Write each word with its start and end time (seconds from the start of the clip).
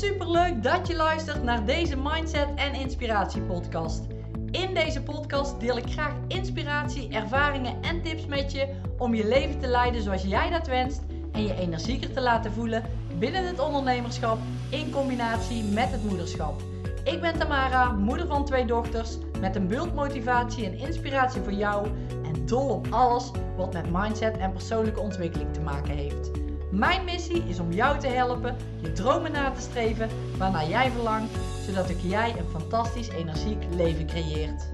Super 0.00 0.30
leuk 0.30 0.62
dat 0.62 0.86
je 0.86 0.96
luistert 0.96 1.42
naar 1.42 1.64
deze 1.64 1.96
Mindset 1.96 2.48
en 2.54 2.74
Inspiratie 2.74 3.42
podcast. 3.42 4.02
In 4.50 4.74
deze 4.74 5.02
podcast 5.02 5.60
deel 5.60 5.76
ik 5.76 5.90
graag 5.90 6.14
inspiratie, 6.28 7.08
ervaringen 7.08 7.82
en 7.82 8.02
tips 8.02 8.26
met 8.26 8.52
je 8.52 8.68
om 8.98 9.14
je 9.14 9.28
leven 9.28 9.58
te 9.58 9.66
leiden 9.66 10.02
zoals 10.02 10.22
jij 10.22 10.50
dat 10.50 10.66
wenst 10.66 11.00
en 11.32 11.42
je 11.42 11.54
energieker 11.54 12.12
te 12.12 12.20
laten 12.20 12.52
voelen 12.52 12.84
binnen 13.18 13.46
het 13.46 13.60
ondernemerschap 13.60 14.38
in 14.70 14.90
combinatie 14.90 15.64
met 15.64 15.90
het 15.90 16.04
moederschap. 16.04 16.62
Ik 17.04 17.20
ben 17.20 17.38
Tamara, 17.38 17.92
moeder 17.92 18.26
van 18.26 18.44
twee 18.44 18.64
dochters, 18.64 19.18
met 19.40 19.56
een 19.56 19.68
bult 19.68 19.94
motivatie 19.94 20.64
en 20.64 20.78
inspiratie 20.78 21.40
voor 21.40 21.52
jou 21.52 21.86
en 22.24 22.46
dol 22.46 22.68
op 22.68 22.86
alles 22.90 23.30
wat 23.56 23.72
met 23.72 23.92
mindset 23.92 24.36
en 24.36 24.52
persoonlijke 24.52 25.00
ontwikkeling 25.00 25.52
te 25.52 25.60
maken 25.60 25.94
heeft. 25.96 26.39
Mijn 26.70 27.04
missie 27.04 27.42
is 27.48 27.58
om 27.58 27.72
jou 27.72 27.98
te 27.98 28.06
helpen 28.06 28.56
je 28.80 28.92
dromen 28.92 29.32
na 29.32 29.50
te 29.50 29.60
streven 29.60 30.08
waarnaar 30.38 30.68
jij 30.68 30.90
verlangt, 30.90 31.38
zodat 31.66 31.90
ik 31.90 32.00
jij 32.00 32.34
een 32.38 32.60
fantastisch 32.60 33.08
energiek 33.08 33.64
leven 33.70 34.06
creëert. 34.06 34.68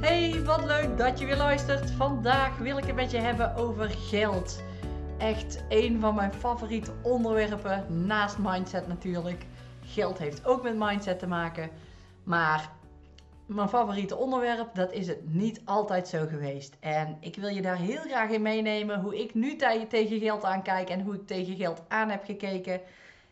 Hey, 0.00 0.42
wat 0.44 0.64
leuk 0.64 0.98
dat 0.98 1.18
je 1.18 1.26
weer 1.26 1.36
luistert. 1.36 1.90
Vandaag 1.90 2.58
wil 2.58 2.78
ik 2.78 2.84
het 2.84 2.94
met 2.94 3.10
je 3.10 3.18
hebben 3.18 3.56
over 3.56 3.90
geld. 3.90 4.62
Echt 5.18 5.64
een 5.68 6.00
van 6.00 6.14
mijn 6.14 6.32
favoriete 6.32 6.92
onderwerpen, 7.02 8.06
naast 8.06 8.38
mindset 8.38 8.88
natuurlijk. 8.88 9.46
Geld 9.86 10.18
heeft 10.18 10.46
ook 10.46 10.62
met 10.62 10.76
mindset 10.78 11.18
te 11.18 11.26
maken. 11.26 11.70
Maar 12.24 12.70
mijn 13.48 13.68
favoriete 13.68 14.16
onderwerp, 14.16 14.74
dat 14.74 14.92
is 14.92 15.06
het 15.06 15.34
niet 15.34 15.60
altijd 15.64 16.08
zo 16.08 16.26
geweest. 16.26 16.76
En 16.80 17.16
ik 17.20 17.36
wil 17.36 17.48
je 17.48 17.62
daar 17.62 17.76
heel 17.76 18.00
graag 18.00 18.30
in 18.30 18.42
meenemen 18.42 19.00
hoe 19.00 19.20
ik 19.20 19.34
nu 19.34 19.56
tegen 19.88 20.18
geld 20.18 20.44
aankijk 20.44 20.88
en 20.88 21.00
hoe 21.00 21.14
ik 21.14 21.26
tegen 21.26 21.56
geld 21.56 21.82
aan 21.88 22.10
heb 22.10 22.24
gekeken. 22.24 22.80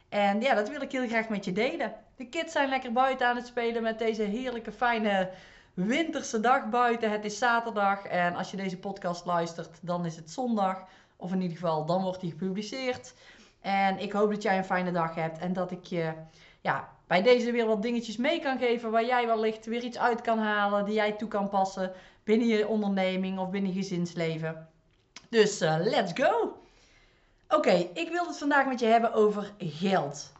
En 0.08 0.40
ja, 0.40 0.54
dat 0.54 0.68
wil 0.68 0.80
ik 0.80 0.92
heel 0.92 1.08
graag 1.08 1.28
met 1.28 1.44
je 1.44 1.52
delen. 1.52 1.92
De 2.16 2.26
kids 2.26 2.52
zijn 2.52 2.68
lekker 2.68 2.92
buiten 2.92 3.26
aan 3.26 3.36
het 3.36 3.46
spelen 3.46 3.82
met 3.82 3.98
deze 3.98 4.22
heerlijke, 4.22 4.72
fijne 4.72 5.30
winterse 5.74 6.40
dag 6.40 6.68
buiten. 6.68 7.10
Het 7.10 7.24
is 7.24 7.38
zaterdag 7.38 8.04
en 8.04 8.34
als 8.34 8.50
je 8.50 8.56
deze 8.56 8.78
podcast 8.78 9.24
luistert, 9.24 9.78
dan 9.80 10.06
is 10.06 10.16
het 10.16 10.30
zondag. 10.30 10.84
Of 11.16 11.32
in 11.32 11.40
ieder 11.40 11.56
geval, 11.56 11.86
dan 11.86 12.02
wordt 12.02 12.20
die 12.20 12.30
gepubliceerd. 12.30 13.14
En 13.60 13.98
ik 13.98 14.12
hoop 14.12 14.30
dat 14.30 14.42
jij 14.42 14.58
een 14.58 14.64
fijne 14.64 14.92
dag 14.92 15.14
hebt 15.14 15.38
en 15.38 15.52
dat 15.52 15.70
ik 15.70 15.84
je 15.84 16.12
ja, 16.60 16.88
bij 17.06 17.22
deze 17.22 17.50
weer 17.50 17.66
wat 17.66 17.82
dingetjes 17.82 18.16
mee 18.16 18.40
kan 18.40 18.58
geven 18.58 18.90
waar 18.90 19.04
jij 19.04 19.26
wellicht 19.26 19.66
weer 19.66 19.82
iets 19.82 19.98
uit 19.98 20.20
kan 20.20 20.38
halen 20.38 20.84
die 20.84 20.94
jij 20.94 21.12
toe 21.12 21.28
kan 21.28 21.48
passen 21.48 21.92
binnen 22.24 22.46
je 22.46 22.68
onderneming 22.68 23.38
of 23.38 23.50
binnen 23.50 23.72
je 23.72 23.80
gezinsleven. 23.80 24.68
Dus 25.30 25.62
uh, 25.62 25.76
let's 25.78 26.12
go! 26.14 26.58
Oké, 27.48 27.88
ik 27.94 28.08
wil 28.10 28.26
het 28.26 28.38
vandaag 28.38 28.66
met 28.66 28.80
je 28.80 28.86
hebben 28.86 29.12
over 29.12 29.52
geld. 29.58 30.32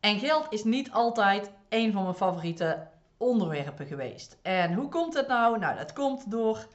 En 0.00 0.18
geld 0.18 0.46
is 0.50 0.64
niet 0.64 0.90
altijd 0.90 1.50
een 1.68 1.92
van 1.92 2.02
mijn 2.02 2.14
favoriete 2.14 2.86
onderwerpen 3.16 3.86
geweest. 3.86 4.38
En 4.42 4.74
hoe 4.74 4.88
komt 4.88 5.14
het 5.14 5.28
nou? 5.28 5.58
Nou, 5.58 5.76
dat 5.76 5.92
komt 5.92 6.30
door, 6.30 6.66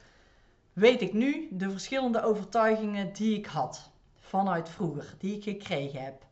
weet 0.72 1.00
ik 1.00 1.12
nu, 1.12 1.48
de 1.50 1.70
verschillende 1.70 2.22
overtuigingen 2.22 3.12
die 3.12 3.36
ik 3.36 3.46
had 3.46 3.90
vanuit 4.20 4.68
vroeger, 4.68 5.14
die 5.18 5.36
ik 5.36 5.42
gekregen 5.42 6.02
heb 6.02 6.22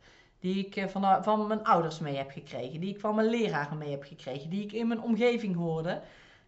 die 0.41 0.65
ik 0.65 0.75
eh, 0.75 0.87
van, 0.87 1.23
van 1.23 1.47
mijn 1.47 1.63
ouders 1.63 1.99
mee 1.99 2.17
heb 2.17 2.31
gekregen, 2.31 2.79
die 2.79 2.93
ik 2.93 2.99
van 2.99 3.15
mijn 3.15 3.29
leraren 3.29 3.77
mee 3.77 3.91
heb 3.91 4.03
gekregen, 4.03 4.49
die 4.49 4.63
ik 4.63 4.71
in 4.71 4.87
mijn 4.87 5.01
omgeving 5.01 5.55
hoorde. 5.55 6.01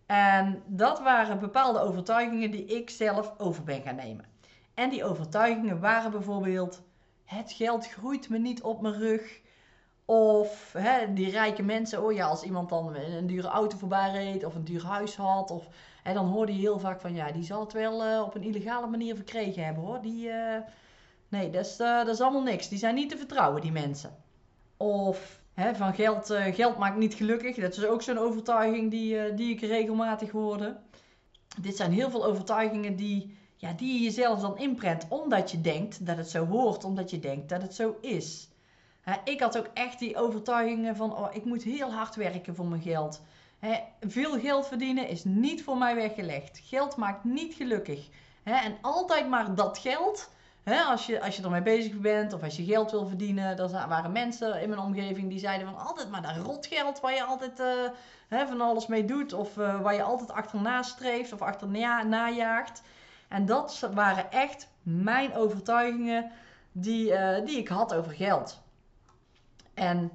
En 0.06 0.64
dat 0.66 1.00
waren 1.00 1.40
bepaalde 1.40 1.80
overtuigingen 1.80 2.52
die 2.52 2.66
ik 2.66 2.90
zelf 2.90 3.34
over 3.38 3.64
ben 3.64 3.82
gaan 3.82 3.96
nemen. 3.96 4.26
En 4.74 4.90
die 4.90 5.04
overtuigingen 5.04 5.80
waren 5.80 6.12
bijvoorbeeld: 6.12 6.82
het 7.26 7.52
geld 7.52 7.88
groeit 7.88 8.30
me 8.30 8.38
niet 8.38 8.62
op 8.62 8.82
mijn 8.82 8.94
rug. 8.94 9.42
Of 10.06 10.74
hè, 10.78 11.14
die 11.14 11.30
rijke 11.30 11.64
mensen, 11.64 12.04
oh 12.04 12.14
ja, 12.14 12.26
als 12.26 12.44
iemand 12.44 12.70
dan 12.70 12.96
een 12.96 13.28
dure 13.28 13.48
auto 13.48 13.78
voorbij 13.78 14.12
reed 14.12 14.46
of 14.46 14.56
een 14.56 14.64
duur 14.64 14.86
huis 14.86 15.16
had. 15.16 15.52
Of, 15.52 15.68
hè, 16.04 16.14
dan 16.14 16.26
hoorde 16.26 16.54
je 16.54 16.60
heel 16.60 16.80
vaak 16.80 17.02
van 17.02 17.14
ja, 17.16 17.32
die 17.32 17.44
zal 17.44 17.60
het 17.60 17.74
wel 17.74 18.06
uh, 18.08 18.22
op 18.22 18.36
een 18.36 18.44
illegale 18.44 18.88
manier 18.88 19.16
verkregen 19.16 19.66
hebben 19.66 19.84
hoor. 19.84 20.02
Die, 20.02 20.30
Nee, 21.34 21.50
dat 21.50 21.66
is, 21.66 21.80
uh, 21.80 21.98
dat 21.98 22.08
is 22.08 22.22
allemaal 22.22 22.42
niks. 22.42 22.70
Die 22.70 22.78
zijn 22.78 22.96
niet 22.96 23.10
te 23.10 23.18
vertrouwen, 23.18 23.62
die 23.62 23.72
mensen. 23.72 24.16
Of 24.78 25.42
hè, 25.54 25.76
van 25.76 25.94
geld, 25.94 26.32
uh, 26.32 26.46
geld 26.46 26.78
maakt 26.78 26.98
niet 26.98 27.14
gelukkig. 27.14 27.56
Dat 27.56 27.78
is 27.78 27.86
ook 27.86 28.02
zo'n 28.02 28.18
overtuiging 28.18 28.92
die, 28.92 29.16
uh, 29.16 29.36
die 29.36 29.54
ik 29.54 29.62
regelmatig 29.62 30.32
hoorde. 30.32 30.78
Dit 31.62 31.76
zijn 31.76 31.92
heel 31.92 32.10
veel 32.10 32.26
overtuigingen 32.26 32.96
die, 32.96 33.38
ja, 33.56 33.74
die 33.74 33.94
je 33.94 34.00
jezelf 34.00 34.40
dan 34.40 34.58
inprent. 34.58 35.06
Omdat 35.10 35.52
je 35.52 35.62
denkt 35.62 36.06
dat 36.06 36.18
het 36.18 36.30
zo 36.30 36.46
hoort. 36.46 36.84
Omdat 36.84 37.10
je 37.10 37.20
denkt 37.20 37.50
dat 37.50 37.62
het 37.62 37.76
zo 37.76 37.98
is. 38.02 38.50
Hè, 39.02 39.14
ik 39.24 39.40
had 39.40 39.58
ook 39.58 39.70
echt 39.74 40.00
die 40.00 40.18
overtuigingen 40.18 40.96
van... 40.96 41.18
Oh, 41.18 41.36
ik 41.36 41.46
moet 41.46 41.64
heel 41.64 41.92
hard 41.92 42.16
werken 42.16 42.56
voor 42.56 42.68
mijn 42.68 42.82
geld. 42.82 43.22
Hè, 43.60 43.80
veel 44.00 44.40
geld 44.40 44.68
verdienen 44.68 45.08
is 45.08 45.24
niet 45.24 45.64
voor 45.64 45.78
mij 45.78 45.96
weggelegd. 45.96 46.62
Geld 46.64 46.96
maakt 46.96 47.24
niet 47.24 47.54
gelukkig. 47.54 48.08
En 48.44 48.78
altijd 48.82 49.30
maar 49.30 49.56
dat 49.56 49.78
geld 49.78 50.32
als, 50.66 51.06
je, 51.06 51.22
als 51.22 51.36
je 51.36 51.44
ermee 51.44 51.62
bezig 51.62 52.00
bent 52.00 52.34
of 52.34 52.44
als 52.44 52.56
je 52.56 52.64
geld 52.64 52.92
wil 52.92 53.08
verdienen, 53.08 53.58
dan 53.58 53.72
waren 53.72 54.12
mensen 54.12 54.62
in 54.62 54.70
mijn 54.70 54.82
omgeving 54.82 55.30
die 55.30 55.40
zeiden 55.40 55.68
van 55.68 55.78
altijd 55.78 56.10
maar 56.10 56.22
dat 56.22 56.46
rotgeld 56.46 57.00
waar 57.00 57.14
je 57.14 57.24
altijd 57.24 57.60
uh, 58.30 58.48
van 58.48 58.62
alles 58.62 58.88
mee 58.88 59.06
doet 59.06 59.34
of 59.34 59.58
uh, 59.58 59.82
waar 59.82 59.94
je 59.94 60.04
altijd 60.04 60.32
achterna 60.32 60.82
streeft 60.82 61.34
of 61.34 61.42
achterna 61.42 62.04
najaagt. 62.04 62.82
En 63.28 63.46
dat 63.46 63.90
waren 63.94 64.32
echt 64.32 64.68
mijn 64.82 65.36
overtuigingen 65.36 66.32
die, 66.72 67.12
uh, 67.12 67.46
die 67.46 67.58
ik 67.58 67.68
had 67.68 67.94
over 67.94 68.12
geld. 68.12 68.62
En 69.74 70.12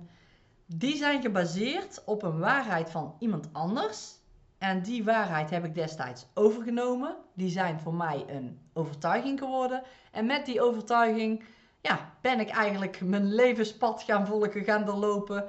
die 0.66 0.96
zijn 0.96 1.22
gebaseerd 1.22 2.02
op 2.04 2.22
een 2.22 2.38
waarheid 2.38 2.90
van 2.90 3.14
iemand 3.18 3.48
anders. 3.52 4.17
En 4.58 4.82
die 4.82 5.04
waarheid 5.04 5.50
heb 5.50 5.64
ik 5.64 5.74
destijds 5.74 6.26
overgenomen. 6.34 7.16
Die 7.34 7.50
zijn 7.50 7.80
voor 7.80 7.94
mij 7.94 8.24
een 8.28 8.60
overtuiging 8.72 9.38
geworden. 9.38 9.82
En 10.12 10.26
met 10.26 10.46
die 10.46 10.62
overtuiging 10.62 11.44
ja, 11.80 12.12
ben 12.20 12.40
ik 12.40 12.48
eigenlijk 12.48 13.00
mijn 13.00 13.34
levenspad 13.34 14.02
gaan 14.02 14.26
volgen, 14.26 14.64
gaan 14.64 14.84
doorlopen. 14.84 15.44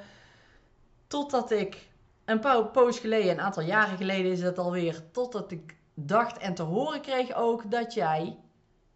Totdat 1.07 1.51
ik 1.51 1.87
een 2.25 2.39
paar 2.39 2.65
poos 2.65 2.99
geleden, 2.99 3.31
een 3.31 3.41
aantal 3.41 3.63
jaren 3.63 3.97
geleden 3.97 4.31
is 4.31 4.41
het 4.41 4.57
alweer, 4.57 5.11
totdat 5.11 5.51
ik 5.51 5.75
dacht 5.93 6.37
en 6.37 6.53
te 6.53 6.63
horen 6.63 7.01
kreeg 7.01 7.33
ook 7.33 7.71
dat 7.71 7.93
jij 7.93 8.37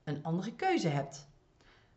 een 0.03 0.23
andere 0.23 0.53
keuze 0.53 0.87
hebt. 0.87 1.27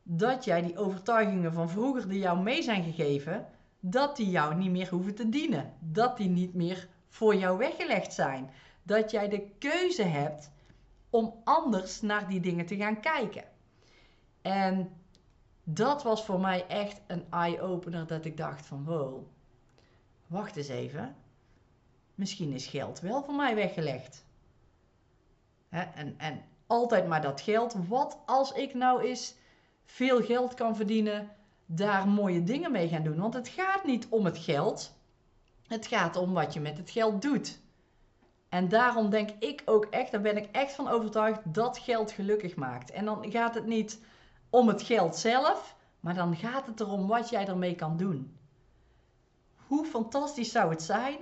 Dat 0.03 0.45
jij 0.45 0.63
die 0.63 0.79
overtuigingen 0.79 1.53
van 1.53 1.69
vroeger 1.69 2.09
die 2.09 2.19
jou 2.19 2.43
mee 2.43 2.63
zijn 2.63 2.83
gegeven, 2.83 3.47
dat 3.81 4.17
die 4.17 4.31
jou 4.31 4.55
niet 4.55 4.71
meer 4.71 4.89
hoeven 4.89 5.15
te 5.15 5.29
dienen. 5.29 5.73
Dat 5.81 6.17
die 6.17 6.29
niet 6.29 6.55
meer 6.55 6.89
voor 7.17 7.35
jou 7.35 7.59
weggelegd 7.59 8.13
zijn. 8.13 8.51
Dat 8.83 9.11
jij 9.11 9.29
de 9.29 9.49
keuze 9.59 10.03
hebt 10.03 10.51
om 11.11 11.35
anders 11.45 12.01
naar 12.01 12.29
die 12.29 12.41
dingen 12.41 12.67
te 12.67 12.77
gaan 12.77 13.01
kijken. 13.01 13.45
En 14.43 14.91
dat 15.65 16.03
was 16.03 16.25
voor 16.25 16.41
mij 16.41 16.67
echt 16.67 17.01
een 17.07 17.25
eye-opener 17.31 18.07
dat 18.07 18.25
ik 18.25 18.37
dacht 18.37 18.67
van 18.67 18.85
wow, 18.85 19.27
wacht 20.27 20.57
eens 20.57 20.69
even. 20.69 21.17
Misschien 22.15 22.53
is 22.53 22.67
geld 22.67 23.01
wel 23.01 23.23
voor 23.23 23.35
mij 23.35 23.55
weggelegd. 23.55 24.25
en, 25.69 26.15
en 26.19 26.43
altijd 26.67 27.07
maar 27.07 27.23
dat 27.23 27.41
geld. 27.41 27.77
Wat 27.89 28.19
als 28.27 28.53
ik 28.53 28.75
nou 28.75 29.03
eens 29.03 29.35
veel 29.85 30.23
geld 30.23 30.55
kan 30.55 30.77
verdienen, 30.77 31.31
daar 31.67 32.09
mooie 32.09 32.45
dingen 32.45 32.73
mee 32.73 32.89
gaan 32.89 33.03
doen? 33.03 33.19
Want 33.19 33.35
het 33.35 33.49
gaat 33.49 33.85
niet 33.85 34.07
om 34.09 34.25
het 34.25 34.39
geld. 34.39 34.96
Het 35.69 35.87
gaat 35.87 36.17
om 36.17 36.33
wat 36.33 36.53
je 36.53 36.61
met 36.61 36.77
het 36.77 36.91
geld 36.91 37.23
doet. 37.23 37.61
En 38.49 38.69
daarom 38.69 39.11
denk 39.11 39.31
ik 39.39 39.63
ook 39.65 39.85
echt, 39.85 40.13
daar 40.13 40.21
ben 40.21 40.37
ik 40.37 40.49
echt 40.53 40.73
van 40.73 40.89
overtuigd, 40.89 41.41
dat 41.45 41.79
geld 41.79 42.11
gelukkig 42.11 42.57
maakt. 42.57 42.91
En 42.91 43.05
dan 43.05 43.31
gaat 43.31 43.55
het 43.55 43.67
niet 43.67 44.01
om 44.51 44.69
het 44.69 44.83
geld 44.83 45.17
zelf, 45.17 45.77
maar 46.01 46.15
dan 46.15 46.37
gaat 46.37 46.67
het 46.67 46.81
erom 46.81 47.07
wat 47.07 47.29
jij 47.29 47.47
ermee 47.47 47.75
kan 47.75 47.97
doen. 47.97 48.37
Hoe 49.67 49.85
fantastisch 49.85 50.51
zou 50.51 50.71
het 50.71 50.83
zijn 50.83 51.19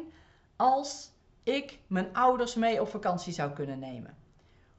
als 0.56 1.10
ik 1.42 1.78
mijn 1.86 2.14
ouders 2.14 2.54
mee 2.54 2.80
op 2.80 2.88
vakantie 2.88 3.32
zou 3.32 3.52
kunnen 3.52 3.78
nemen? 3.78 4.16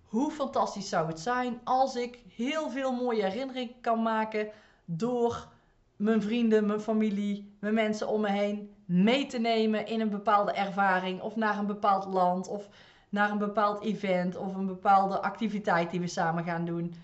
Hoe 0.04 0.32
fantastisch 0.32 0.90
zou 0.90 1.08
het 1.08 1.20
zijn 1.20 1.60
als 1.64 1.96
ik 1.96 2.20
heel 2.36 2.70
veel 2.70 2.92
mooie 2.92 3.24
herinneringen 3.24 3.82
kan 3.82 4.02
maken 4.02 4.50
door 4.86 5.48
mijn 5.96 6.22
vrienden, 6.22 6.66
mijn 6.66 6.80
familie, 6.80 7.56
mijn 7.60 7.74
mensen 7.74 8.08
om 8.08 8.22
me 8.22 8.30
heen 8.30 8.76
mee 8.86 9.26
te 9.26 9.40
nemen 9.40 9.88
in 9.88 10.02
een 10.02 10.10
bepaalde 10.10 10.52
ervaring 10.52 11.22
of 11.22 11.36
naar 11.36 11.58
een 11.58 11.66
bepaald 11.66 12.06
land 12.06 12.48
of 12.48 12.70
naar 13.10 13.32
een 13.32 13.38
bepaald 13.38 13.84
event 13.84 14.36
of 14.36 14.56
een 14.56 14.66
bepaalde 14.66 15.22
activiteit 15.22 15.92
die 15.92 16.00
we 16.00 16.08
samen 16.08 16.44
gaan 16.44 16.66
doen. 16.66 16.96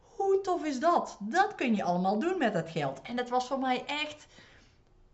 Hoe 0.00 0.40
tof 0.40 0.64
is 0.64 0.80
dat? 0.80 1.16
Dat 1.20 1.54
kun 1.54 1.74
je 1.74 1.82
allemaal 1.82 2.18
doen 2.18 2.38
met 2.38 2.52
dat 2.52 2.70
geld. 2.70 3.02
En 3.02 3.16
dat 3.16 3.28
was 3.28 3.46
voor 3.46 3.58
mij 3.58 3.84
echt, 3.86 4.26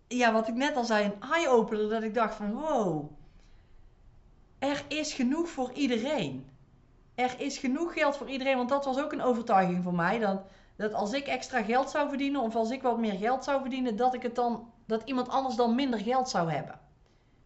ja, 0.09 0.33
wat 0.33 0.49
ik 0.49 0.55
net 0.55 0.77
al 0.77 0.85
zei, 0.85 1.05
een 1.05 1.31
eye-opener. 1.31 1.89
Dat 1.89 2.03
ik 2.03 2.15
dacht 2.15 2.35
van, 2.35 2.53
wow, 2.53 3.11
er 4.59 4.85
is 4.89 5.13
genoeg 5.13 5.49
voor 5.49 5.73
iedereen. 5.73 6.47
Er 7.15 7.35
is 7.39 7.59
genoeg 7.59 7.93
geld 7.93 8.17
voor 8.17 8.29
iedereen. 8.29 8.57
Want 8.57 8.69
dat 8.69 8.85
was 8.85 8.99
ook 8.99 9.13
een 9.13 9.23
overtuiging 9.23 9.83
voor 9.83 9.95
mij. 9.95 10.19
Dat, 10.19 10.43
dat 10.82 10.94
als 10.94 11.12
ik 11.12 11.26
extra 11.26 11.62
geld 11.62 11.90
zou 11.90 12.08
verdienen 12.08 12.40
of 12.40 12.55
als 12.55 12.70
ik 12.70 12.82
wat 12.82 12.99
meer 12.99 13.19
geld 13.19 13.44
zou 13.44 13.61
verdienen, 13.61 13.96
dat 13.96 14.14
ik 14.14 14.23
het 14.23 14.34
dan 14.34 14.73
dat 14.87 15.02
iemand 15.05 15.29
anders 15.29 15.55
dan 15.55 15.75
minder 15.75 16.00
geld 16.00 16.29
zou 16.29 16.50
hebben. 16.50 16.81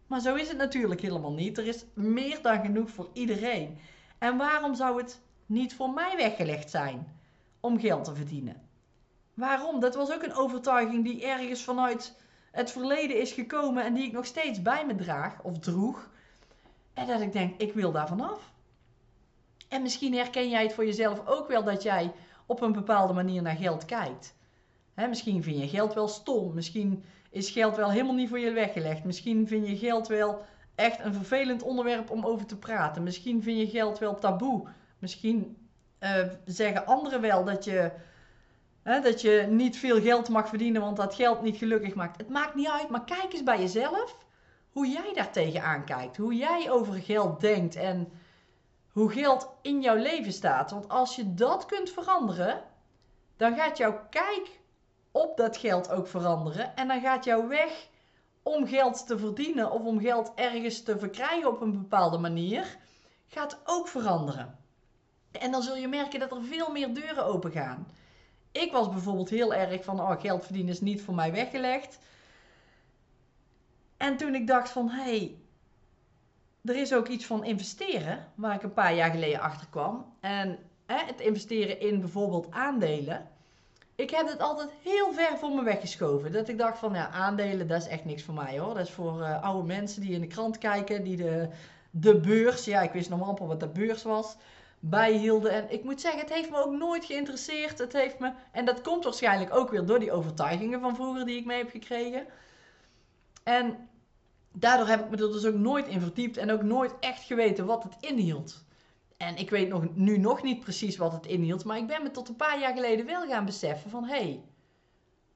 Maar 0.07 0.19
zo 0.19 0.35
is 0.35 0.47
het 0.47 0.57
natuurlijk 0.57 1.01
helemaal 1.01 1.33
niet. 1.33 1.57
Er 1.57 1.67
is 1.67 1.85
meer 1.93 2.41
dan 2.41 2.61
genoeg 2.61 2.89
voor 2.89 3.09
iedereen. 3.13 3.79
En 4.17 4.37
waarom 4.37 4.75
zou 4.75 5.01
het 5.01 5.21
niet 5.45 5.75
voor 5.75 5.89
mij 5.89 6.15
weggelegd 6.15 6.69
zijn 6.69 7.19
om 7.59 7.79
geld 7.79 8.03
te 8.03 8.15
verdienen? 8.15 8.61
Waarom? 9.33 9.79
Dat 9.79 9.95
was 9.95 10.11
ook 10.11 10.23
een 10.23 10.35
overtuiging 10.35 11.03
die 11.03 11.25
ergens 11.25 11.63
vanuit 11.63 12.15
het 12.51 12.71
verleden 12.71 13.21
is 13.21 13.31
gekomen 13.31 13.83
en 13.83 13.93
die 13.93 14.05
ik 14.05 14.11
nog 14.11 14.25
steeds 14.25 14.61
bij 14.61 14.85
me 14.85 14.95
draag 14.95 15.41
of 15.43 15.59
droeg. 15.59 16.09
En 16.93 17.07
dat 17.07 17.21
ik 17.21 17.31
denk, 17.31 17.61
ik 17.61 17.73
wil 17.73 17.91
daar 17.91 18.07
vanaf. 18.07 18.51
En 19.67 19.81
misschien 19.81 20.13
herken 20.13 20.49
jij 20.49 20.63
het 20.63 20.73
voor 20.73 20.85
jezelf 20.85 21.27
ook 21.27 21.47
wel 21.47 21.63
dat 21.63 21.83
jij 21.83 22.13
op 22.47 22.61
een 22.61 22.71
bepaalde 22.71 23.13
manier 23.13 23.41
naar 23.41 23.55
geld 23.55 23.85
kijkt. 23.85 24.35
misschien 24.95 25.43
vind 25.43 25.59
je 25.59 25.67
geld 25.67 25.93
wel 25.93 26.07
stom. 26.07 26.53
Misschien 26.53 27.03
is 27.29 27.49
geld 27.49 27.75
wel 27.75 27.91
helemaal 27.91 28.15
niet 28.15 28.29
voor 28.29 28.39
je 28.39 28.51
weggelegd. 28.51 29.03
Misschien 29.03 29.47
vind 29.47 29.67
je 29.67 29.77
geld 29.77 30.07
wel 30.07 30.41
echt 30.75 30.99
een 30.99 31.13
vervelend 31.13 31.63
onderwerp 31.63 32.11
om 32.11 32.25
over 32.25 32.45
te 32.45 32.57
praten. 32.57 33.03
Misschien 33.03 33.43
vind 33.43 33.59
je 33.59 33.77
geld 33.77 33.99
wel 33.99 34.15
taboe. 34.15 34.67
Misschien 34.99 35.57
uh, 35.99 36.09
zeggen 36.45 36.85
anderen 36.85 37.21
wel 37.21 37.45
dat 37.45 37.63
je, 37.63 37.91
dat 38.83 39.21
je 39.21 39.45
niet 39.49 39.77
veel 39.77 40.01
geld 40.01 40.29
mag 40.29 40.47
verdienen, 40.47 40.81
want 40.81 40.97
dat 40.97 41.15
geld 41.15 41.41
niet 41.41 41.57
gelukkig 41.57 41.95
maakt. 41.95 42.17
Het 42.17 42.29
maakt 42.29 42.55
niet 42.55 42.69
uit, 42.69 42.89
maar 42.89 43.03
kijk 43.03 43.33
eens 43.33 43.43
bij 43.43 43.59
jezelf 43.59 44.17
hoe 44.71 44.87
jij 44.87 45.11
daar 45.13 45.31
tegenaan 45.31 45.85
kijkt. 45.85 46.17
Hoe 46.17 46.35
jij 46.35 46.71
over 46.71 46.93
geld 46.93 47.39
denkt 47.39 47.75
en 47.75 48.11
hoe 48.97 49.11
geld 49.11 49.49
in 49.61 49.81
jouw 49.81 49.95
leven 49.95 50.33
staat. 50.33 50.71
Want 50.71 50.89
als 50.89 51.15
je 51.15 51.33
dat 51.33 51.65
kunt 51.65 51.89
veranderen, 51.89 52.63
dan 53.35 53.55
gaat 53.55 53.77
jouw 53.77 54.07
kijk 54.09 54.59
op 55.11 55.37
dat 55.37 55.57
geld 55.57 55.89
ook 55.89 56.07
veranderen. 56.07 56.75
En 56.75 56.87
dan 56.87 57.01
gaat 57.01 57.23
jouw 57.23 57.47
weg 57.47 57.87
om 58.43 58.67
geld 58.67 59.07
te 59.07 59.17
verdienen 59.17 59.71
of 59.71 59.81
om 59.81 59.99
geld 59.99 60.31
ergens 60.35 60.83
te 60.83 60.99
verkrijgen 60.99 61.49
op 61.49 61.61
een 61.61 61.71
bepaalde 61.71 62.17
manier, 62.17 62.77
gaat 63.27 63.59
ook 63.65 63.87
veranderen. 63.87 64.57
En 65.31 65.51
dan 65.51 65.61
zul 65.61 65.75
je 65.75 65.87
merken 65.87 66.19
dat 66.19 66.31
er 66.31 66.43
veel 66.43 66.71
meer 66.71 66.93
deuren 66.93 67.25
open 67.25 67.51
gaan. 67.51 67.87
Ik 68.51 68.71
was 68.71 68.89
bijvoorbeeld 68.89 69.29
heel 69.29 69.53
erg 69.53 69.83
van, 69.83 69.99
oh, 69.99 70.21
geld 70.21 70.43
verdienen 70.45 70.73
is 70.73 70.81
niet 70.81 71.01
voor 71.01 71.15
mij 71.15 71.31
weggelegd. 71.31 71.99
En 73.97 74.17
toen 74.17 74.35
ik 74.35 74.47
dacht 74.47 74.69
van, 74.69 74.89
hé, 74.89 75.03
hey, 75.03 75.37
er 76.63 76.75
is 76.75 76.93
ook 76.93 77.07
iets 77.07 77.25
van 77.25 77.43
investeren, 77.43 78.27
waar 78.35 78.55
ik 78.55 78.63
een 78.63 78.73
paar 78.73 78.95
jaar 78.95 79.11
geleden 79.11 79.39
achter 79.39 79.67
kwam. 79.69 80.13
En 80.19 80.57
hè, 80.85 81.05
het 81.05 81.19
investeren 81.19 81.79
in 81.79 81.99
bijvoorbeeld 81.99 82.51
aandelen. 82.51 83.27
Ik 83.95 84.09
heb 84.09 84.27
het 84.27 84.39
altijd 84.39 84.69
heel 84.83 85.13
ver 85.13 85.37
voor 85.37 85.51
me 85.51 85.63
weggeschoven. 85.63 86.31
Dat 86.31 86.47
ik 86.47 86.57
dacht 86.57 86.77
van, 86.77 86.93
ja, 86.93 87.09
aandelen, 87.09 87.67
dat 87.67 87.81
is 87.81 87.87
echt 87.87 88.05
niks 88.05 88.23
voor 88.23 88.33
mij 88.33 88.59
hoor. 88.59 88.73
Dat 88.73 88.85
is 88.87 88.91
voor 88.91 89.19
uh, 89.19 89.43
oude 89.43 89.67
mensen 89.67 90.01
die 90.01 90.11
in 90.11 90.21
de 90.21 90.27
krant 90.27 90.57
kijken, 90.57 91.03
die 91.03 91.17
de, 91.17 91.49
de 91.91 92.19
beurs, 92.19 92.65
ja, 92.65 92.81
ik 92.81 92.91
wist 92.91 93.09
nog 93.09 93.27
amper 93.27 93.47
wat 93.47 93.59
de 93.59 93.67
beurs 93.67 94.03
was, 94.03 94.35
bijhielden. 94.79 95.51
En 95.51 95.71
ik 95.71 95.83
moet 95.83 96.01
zeggen, 96.01 96.19
het 96.21 96.33
heeft 96.33 96.49
me 96.49 96.63
ook 96.63 96.73
nooit 96.73 97.05
geïnteresseerd. 97.05 97.79
Het 97.79 97.93
heeft 97.93 98.19
me, 98.19 98.31
en 98.51 98.65
dat 98.65 98.81
komt 98.81 99.03
waarschijnlijk 99.03 99.55
ook 99.55 99.69
weer 99.69 99.85
door 99.85 99.99
die 99.99 100.11
overtuigingen 100.11 100.81
van 100.81 100.95
vroeger 100.95 101.25
die 101.25 101.37
ik 101.37 101.45
mee 101.45 101.57
heb 101.57 101.69
gekregen. 101.69 102.25
En 103.43 103.89
daardoor 104.59 104.87
heb 104.87 105.03
ik 105.03 105.09
me 105.09 105.17
er 105.17 105.31
dus 105.31 105.45
ook 105.45 105.55
nooit 105.55 105.87
in 105.87 106.01
verdiept 106.01 106.37
en 106.37 106.51
ook 106.51 106.61
nooit 106.61 106.93
echt 106.99 107.23
geweten 107.23 107.65
wat 107.65 107.83
het 107.83 107.95
inhield. 107.99 108.65
En 109.17 109.35
ik 109.35 109.49
weet 109.49 109.69
nog, 109.69 109.83
nu 109.93 110.17
nog 110.17 110.43
niet 110.43 110.59
precies 110.59 110.97
wat 110.97 111.11
het 111.11 111.25
inhield, 111.25 111.63
maar 111.63 111.77
ik 111.77 111.87
ben 111.87 112.03
me 112.03 112.11
tot 112.11 112.29
een 112.29 112.35
paar 112.35 112.59
jaar 112.59 112.73
geleden 112.73 113.05
wel 113.05 113.27
gaan 113.27 113.45
beseffen 113.45 113.89
van 113.89 114.03
hé, 114.03 114.15
hey, 114.15 114.43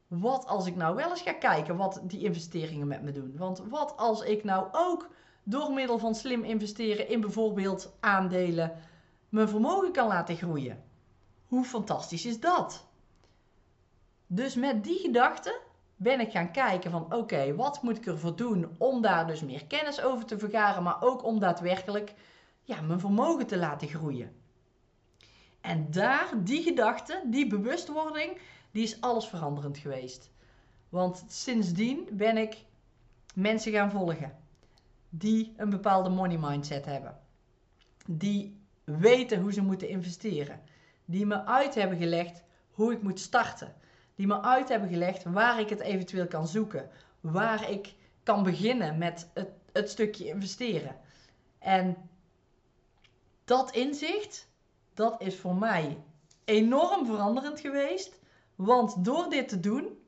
wat 0.08 0.46
als 0.46 0.66
ik 0.66 0.76
nou 0.76 0.96
wel 0.96 1.10
eens 1.10 1.22
ga 1.22 1.34
kijken 1.34 1.76
wat 1.76 2.02
die 2.04 2.24
investeringen 2.24 2.88
met 2.88 3.02
me 3.02 3.12
doen? 3.12 3.38
Want 3.38 3.62
wat 3.70 3.98
als 3.98 4.22
ik 4.22 4.44
nou 4.44 4.68
ook 4.72 5.10
door 5.44 5.74
middel 5.74 5.98
van 5.98 6.16
slim 6.16 6.44
investeren 6.44 7.10
in 7.10 7.22
bijvoorbeeld 7.22 7.94
aandelen 8.00 8.72
mijn 9.30 9.50
vermogen 9.50 9.92
kan 9.92 10.08
laten 10.08 10.36
groeien? 10.36 10.84
Hoe 11.46 11.64
fantastisch 11.64 12.26
is 12.26 12.40
dat? 12.40 12.86
Dus 14.28 14.56
met 14.56 14.84
die 14.84 15.00
gedachte 15.00 15.60
ben 16.02 16.20
ik 16.20 16.32
gaan 16.32 16.52
kijken 16.52 16.92
van 16.92 17.14
oké, 17.14 17.56
wat 17.56 17.82
moet 17.82 17.98
ik 17.98 18.06
ervoor 18.06 18.36
doen 18.36 18.76
om 18.78 19.02
daar 19.02 19.28
dus 19.28 19.42
meer 19.42 19.66
kennis 19.66 20.02
over 20.02 20.26
te 20.26 20.40
vergaren, 20.40 20.84
maar 20.84 21.02
ook 21.02 21.24
om 21.24 21.40
daadwerkelijk 21.40 22.14
ja, 22.62 22.82
mijn 22.82 23.00
vermogen 23.00 23.48
te 23.48 23.58
laten 23.58 23.88
groeien. 23.88 24.36
En 25.62 25.92
daar, 25.92 26.30
die 26.44 26.64
gedachte, 26.64 27.22
die 27.26 27.48
bewustwording, 27.48 28.38
die 28.72 28.84
is 28.84 29.02
alles 29.02 29.28
veranderend 29.28 29.78
geweest. 29.78 30.32
Want 30.90 31.24
sindsdien 31.28 32.08
ben 32.12 32.38
ik 32.38 32.58
mensen 33.34 33.72
gaan 33.72 33.92
volgen 33.92 34.38
die 35.10 35.54
een 35.58 35.70
bepaalde 35.70 36.10
money 36.10 36.38
mindset 36.38 36.86
hebben. 36.86 37.20
Die 38.08 38.62
weten 38.84 39.42
hoe 39.42 39.54
ze 39.54 39.62
moeten 39.62 39.90
investeren. 39.90 40.62
Die 41.06 41.26
me 41.26 41.46
uit 41.46 41.76
hebben 41.76 41.98
gelegd 41.98 42.44
hoe 42.72 42.94
ik 42.94 43.02
moet 43.02 43.20
starten 43.20 43.74
die 44.22 44.30
me 44.30 44.42
uit 44.42 44.70
hebben 44.70 44.90
gelegd 44.90 45.24
waar 45.24 45.60
ik 45.60 45.70
het 45.70 45.80
eventueel 45.80 46.28
kan 46.28 46.48
zoeken. 46.48 46.90
Waar 47.20 47.70
ik 47.70 47.94
kan 48.24 48.44
beginnen 48.44 48.98
met 48.98 49.30
het, 49.34 49.50
het 49.72 49.90
stukje 49.90 50.26
investeren. 50.26 50.96
En 51.60 52.10
dat 53.46 53.72
inzicht, 53.72 54.48
dat 54.94 55.22
is 55.22 55.40
voor 55.40 55.56
mij 55.56 56.04
enorm 56.46 57.06
veranderend 57.06 57.60
geweest. 57.60 58.20
Want 58.56 59.06
door 59.06 59.30
dit 59.30 59.48
te 59.48 59.60
doen, 59.60 60.04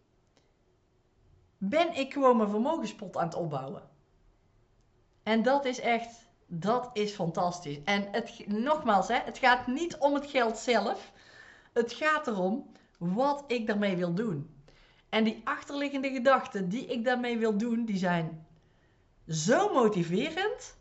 ben 1.57 1.95
ik 1.95 2.13
gewoon 2.13 2.37
mijn 2.37 2.49
vermogenspot 2.49 3.17
aan 3.17 3.25
het 3.25 3.35
opbouwen. 3.35 3.89
En 5.23 5.43
dat 5.43 5.65
is 5.65 5.79
echt, 5.79 6.27
dat 6.45 6.89
is 6.93 7.13
fantastisch. 7.13 7.83
En 7.83 8.07
het, 8.11 8.47
nogmaals, 8.47 9.07
hè, 9.07 9.17
het 9.17 9.37
gaat 9.37 9.67
niet 9.67 9.97
om 9.97 10.13
het 10.13 10.25
geld 10.25 10.57
zelf. 10.57 11.11
Het 11.71 11.93
gaat 11.93 12.27
erom 12.27 12.71
wat 13.03 13.43
ik 13.47 13.67
daarmee 13.67 13.95
wil 13.95 14.13
doen. 14.13 14.49
En 15.09 15.23
die 15.23 15.41
achterliggende 15.43 16.09
gedachten 16.09 16.69
die 16.69 16.85
ik 16.85 17.05
daarmee 17.05 17.37
wil 17.37 17.57
doen, 17.57 17.85
die 17.85 17.97
zijn 17.97 18.45
zo 19.27 19.73
motiverend. 19.73 20.75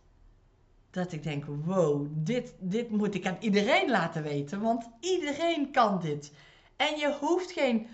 Dat 0.90 1.12
ik 1.12 1.22
denk, 1.22 1.44
wow, 1.44 2.06
dit, 2.10 2.54
dit 2.58 2.90
moet 2.90 3.14
ik 3.14 3.26
aan 3.26 3.36
iedereen 3.40 3.90
laten 3.90 4.22
weten. 4.22 4.60
Want 4.60 4.88
iedereen 5.00 5.70
kan 5.70 6.00
dit. 6.00 6.32
En 6.76 6.98
je 6.98 7.16
hoeft 7.20 7.52
geen 7.52 7.86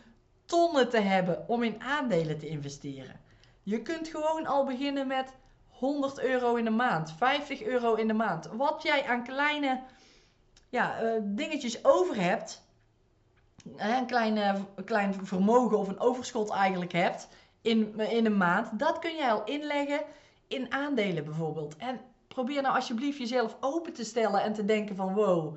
tonnen 0.44 0.88
te 0.88 1.00
hebben 1.00 1.48
om 1.48 1.62
in 1.62 1.82
aandelen 1.82 2.38
te 2.38 2.48
investeren. 2.48 3.20
Je 3.62 3.82
kunt 3.82 4.08
gewoon 4.08 4.46
al 4.46 4.64
beginnen 4.64 5.06
met 5.06 5.32
100 5.68 6.20
euro 6.20 6.54
in 6.54 6.64
de 6.64 6.70
maand, 6.70 7.12
50 7.16 7.62
euro 7.62 7.94
in 7.94 8.06
de 8.06 8.14
maand. 8.14 8.46
Wat 8.52 8.82
jij 8.82 9.04
aan 9.04 9.24
kleine 9.24 9.82
ja, 10.68 11.02
uh, 11.02 11.20
dingetjes 11.24 11.84
over 11.84 12.20
hebt, 12.20 12.62
een 13.76 14.06
klein, 14.06 14.66
klein 14.84 15.14
vermogen 15.26 15.78
of 15.78 15.88
een 15.88 16.00
overschot 16.00 16.50
eigenlijk 16.50 16.92
hebt 16.92 17.28
in, 17.62 18.00
in 18.00 18.26
een 18.26 18.36
maand, 18.36 18.78
dat 18.78 18.98
kun 18.98 19.16
jij 19.16 19.32
al 19.32 19.44
inleggen 19.44 20.00
in 20.46 20.72
aandelen 20.72 21.24
bijvoorbeeld. 21.24 21.76
En 21.76 22.00
probeer 22.28 22.62
nou 22.62 22.74
alsjeblieft 22.74 23.18
jezelf 23.18 23.56
open 23.60 23.92
te 23.92 24.04
stellen 24.04 24.42
en 24.42 24.52
te 24.52 24.64
denken 24.64 24.96
van 24.96 25.14
wow, 25.14 25.56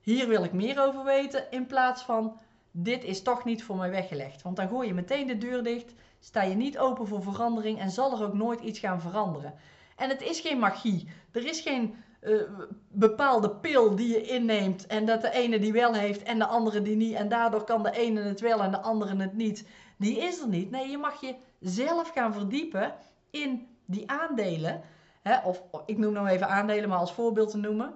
hier 0.00 0.28
wil 0.28 0.44
ik 0.44 0.52
meer 0.52 0.80
over 0.86 1.04
weten, 1.04 1.50
in 1.50 1.66
plaats 1.66 2.02
van 2.02 2.38
dit 2.70 3.04
is 3.04 3.22
toch 3.22 3.44
niet 3.44 3.64
voor 3.64 3.76
mij 3.76 3.90
weggelegd. 3.90 4.42
Want 4.42 4.56
dan 4.56 4.68
gooi 4.68 4.88
je 4.88 4.94
meteen 4.94 5.26
de 5.26 5.38
deur 5.38 5.62
dicht, 5.62 5.92
sta 6.20 6.42
je 6.42 6.54
niet 6.54 6.78
open 6.78 7.06
voor 7.06 7.22
verandering 7.22 7.78
en 7.78 7.90
zal 7.90 8.12
er 8.12 8.26
ook 8.26 8.34
nooit 8.34 8.60
iets 8.60 8.78
gaan 8.78 9.00
veranderen. 9.00 9.54
En 9.96 10.08
het 10.08 10.22
is 10.22 10.40
geen 10.40 10.58
magie. 10.58 11.08
Er 11.32 11.46
is 11.46 11.60
geen 11.60 11.94
uh, 12.22 12.42
bepaalde 12.88 13.50
pil 13.50 13.96
die 13.96 14.08
je 14.08 14.22
inneemt 14.22 14.86
en 14.86 15.06
dat 15.06 15.20
de 15.20 15.30
ene 15.30 15.58
die 15.58 15.72
wel 15.72 15.94
heeft 15.94 16.22
en 16.22 16.38
de 16.38 16.46
andere 16.46 16.82
die 16.82 16.96
niet 16.96 17.14
en 17.14 17.28
daardoor 17.28 17.64
kan 17.64 17.82
de 17.82 17.90
ene 17.90 18.20
het 18.20 18.40
wel 18.40 18.62
en 18.62 18.70
de 18.70 18.80
andere 18.80 19.16
het 19.16 19.34
niet, 19.34 19.66
die 19.96 20.18
is 20.18 20.40
er 20.40 20.48
niet. 20.48 20.70
Nee, 20.70 20.90
je 20.90 20.98
mag 20.98 21.20
je 21.20 21.34
zelf 21.60 22.10
gaan 22.10 22.32
verdiepen 22.32 22.94
in 23.30 23.68
die 23.84 24.10
aandelen. 24.10 24.82
Hè? 25.22 25.38
Of 25.44 25.62
ik 25.86 25.98
noem 25.98 26.12
nou 26.12 26.28
even 26.28 26.48
aandelen, 26.48 26.88
maar 26.88 26.98
als 26.98 27.12
voorbeeld 27.12 27.50
te 27.50 27.56
noemen. 27.56 27.94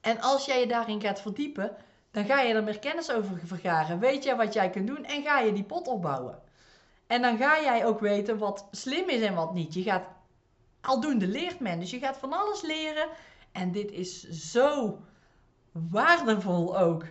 En 0.00 0.20
als 0.20 0.44
jij 0.44 0.60
je 0.60 0.66
daarin 0.66 1.00
gaat 1.00 1.20
verdiepen, 1.20 1.76
dan 2.10 2.24
ga 2.24 2.40
je 2.40 2.54
er 2.54 2.64
meer 2.64 2.78
kennis 2.78 3.12
over 3.12 3.40
vergaren. 3.44 3.98
Weet 3.98 4.24
je 4.24 4.36
wat 4.36 4.52
jij 4.52 4.70
kunt 4.70 4.86
doen 4.86 5.04
en 5.04 5.22
ga 5.22 5.40
je 5.40 5.52
die 5.52 5.64
pot 5.64 5.88
opbouwen. 5.88 6.42
En 7.06 7.22
dan 7.22 7.36
ga 7.36 7.62
jij 7.62 7.86
ook 7.86 8.00
weten 8.00 8.38
wat 8.38 8.68
slim 8.70 9.08
is 9.08 9.20
en 9.20 9.34
wat 9.34 9.54
niet. 9.54 9.74
Je 9.74 9.82
gaat 9.82 10.04
aldoende 10.84 11.26
leert 11.26 11.60
men. 11.60 11.80
Dus 11.80 11.90
je 11.90 11.98
gaat 11.98 12.16
van 12.16 12.32
alles 12.32 12.62
leren. 12.62 13.08
En 13.52 13.72
dit 13.72 13.92
is 13.92 14.28
zo 14.28 14.98
waardevol 15.72 16.78
ook 16.78 17.04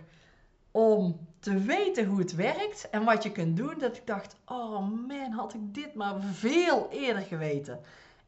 om 0.70 1.26
te 1.38 1.58
weten 1.58 2.06
hoe 2.06 2.18
het 2.18 2.34
werkt 2.34 2.90
en 2.90 3.04
wat 3.04 3.22
je 3.22 3.32
kunt 3.32 3.56
doen. 3.56 3.78
Dat 3.78 3.96
ik 3.96 4.06
dacht, 4.06 4.36
oh 4.46 4.88
man, 5.06 5.30
had 5.30 5.54
ik 5.54 5.74
dit 5.74 5.94
maar 5.94 6.20
veel 6.20 6.88
eerder 6.90 7.22
geweten. 7.22 7.80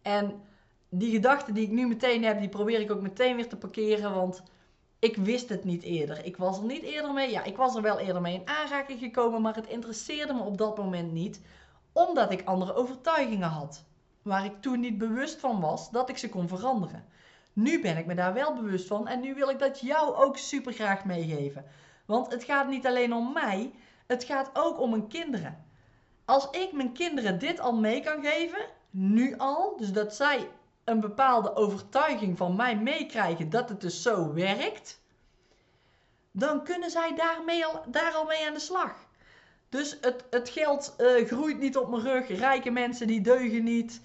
En 0.02 0.42
die 0.88 1.10
gedachten 1.10 1.54
die 1.54 1.64
ik 1.64 1.70
nu 1.70 1.86
meteen 1.86 2.24
heb, 2.24 2.38
die 2.38 2.48
probeer 2.48 2.80
ik 2.80 2.90
ook 2.90 3.00
meteen 3.00 3.36
weer 3.36 3.48
te 3.48 3.56
parkeren. 3.56 4.14
Want 4.14 4.42
ik 4.98 5.16
wist 5.16 5.48
het 5.48 5.64
niet 5.64 5.82
eerder. 5.82 6.24
Ik 6.24 6.36
was 6.36 6.58
er 6.58 6.64
niet 6.64 6.82
eerder 6.82 7.12
mee. 7.12 7.30
Ja, 7.30 7.44
ik 7.44 7.56
was 7.56 7.74
er 7.74 7.82
wel 7.82 7.98
eerder 7.98 8.22
mee 8.22 8.34
in 8.34 8.48
aanraking 8.48 8.98
gekomen, 8.98 9.42
maar 9.42 9.54
het 9.54 9.66
interesseerde 9.66 10.32
me 10.32 10.40
op 10.40 10.58
dat 10.58 10.76
moment 10.76 11.12
niet, 11.12 11.40
omdat 11.92 12.32
ik 12.32 12.44
andere 12.44 12.74
overtuigingen 12.74 13.48
had. 13.48 13.84
Waar 14.26 14.44
ik 14.44 14.60
toen 14.60 14.80
niet 14.80 14.98
bewust 14.98 15.40
van 15.40 15.60
was 15.60 15.90
dat 15.90 16.08
ik 16.08 16.18
ze 16.18 16.28
kon 16.28 16.48
veranderen. 16.48 17.04
Nu 17.52 17.80
ben 17.80 17.96
ik 17.96 18.06
me 18.06 18.14
daar 18.14 18.34
wel 18.34 18.54
bewust 18.54 18.86
van 18.86 19.08
en 19.08 19.20
nu 19.20 19.34
wil 19.34 19.48
ik 19.48 19.58
dat 19.58 19.80
jou 19.80 20.14
ook 20.14 20.36
super 20.36 20.72
graag 20.72 21.04
meegeven. 21.04 21.64
Want 22.04 22.30
het 22.30 22.44
gaat 22.44 22.68
niet 22.68 22.86
alleen 22.86 23.14
om 23.14 23.32
mij, 23.32 23.72
het 24.06 24.24
gaat 24.24 24.50
ook 24.52 24.80
om 24.80 24.90
mijn 24.90 25.08
kinderen. 25.08 25.64
Als 26.24 26.50
ik 26.50 26.72
mijn 26.72 26.92
kinderen 26.92 27.38
dit 27.38 27.60
al 27.60 27.72
mee 27.72 28.00
kan 28.00 28.24
geven, 28.24 28.66
nu 28.90 29.36
al, 29.38 29.76
dus 29.76 29.92
dat 29.92 30.14
zij 30.14 30.48
een 30.84 31.00
bepaalde 31.00 31.56
overtuiging 31.56 32.36
van 32.36 32.56
mij 32.56 32.76
meekrijgen 32.76 33.50
dat 33.50 33.68
het 33.68 33.80
dus 33.80 34.02
zo 34.02 34.32
werkt, 34.32 35.00
dan 36.30 36.64
kunnen 36.64 36.90
zij 36.90 37.14
daarmee 37.14 37.66
al, 37.66 37.82
daar 37.88 38.12
al 38.12 38.24
mee 38.24 38.46
aan 38.46 38.54
de 38.54 38.60
slag. 38.60 39.06
Dus 39.68 39.98
het, 40.00 40.24
het 40.30 40.48
geld 40.48 40.94
uh, 40.98 41.26
groeit 41.26 41.58
niet 41.58 41.76
op 41.76 41.90
mijn 41.90 42.02
rug, 42.02 42.28
rijke 42.28 42.70
mensen 42.70 43.06
die 43.06 43.20
deugen 43.20 43.64
niet, 43.64 44.00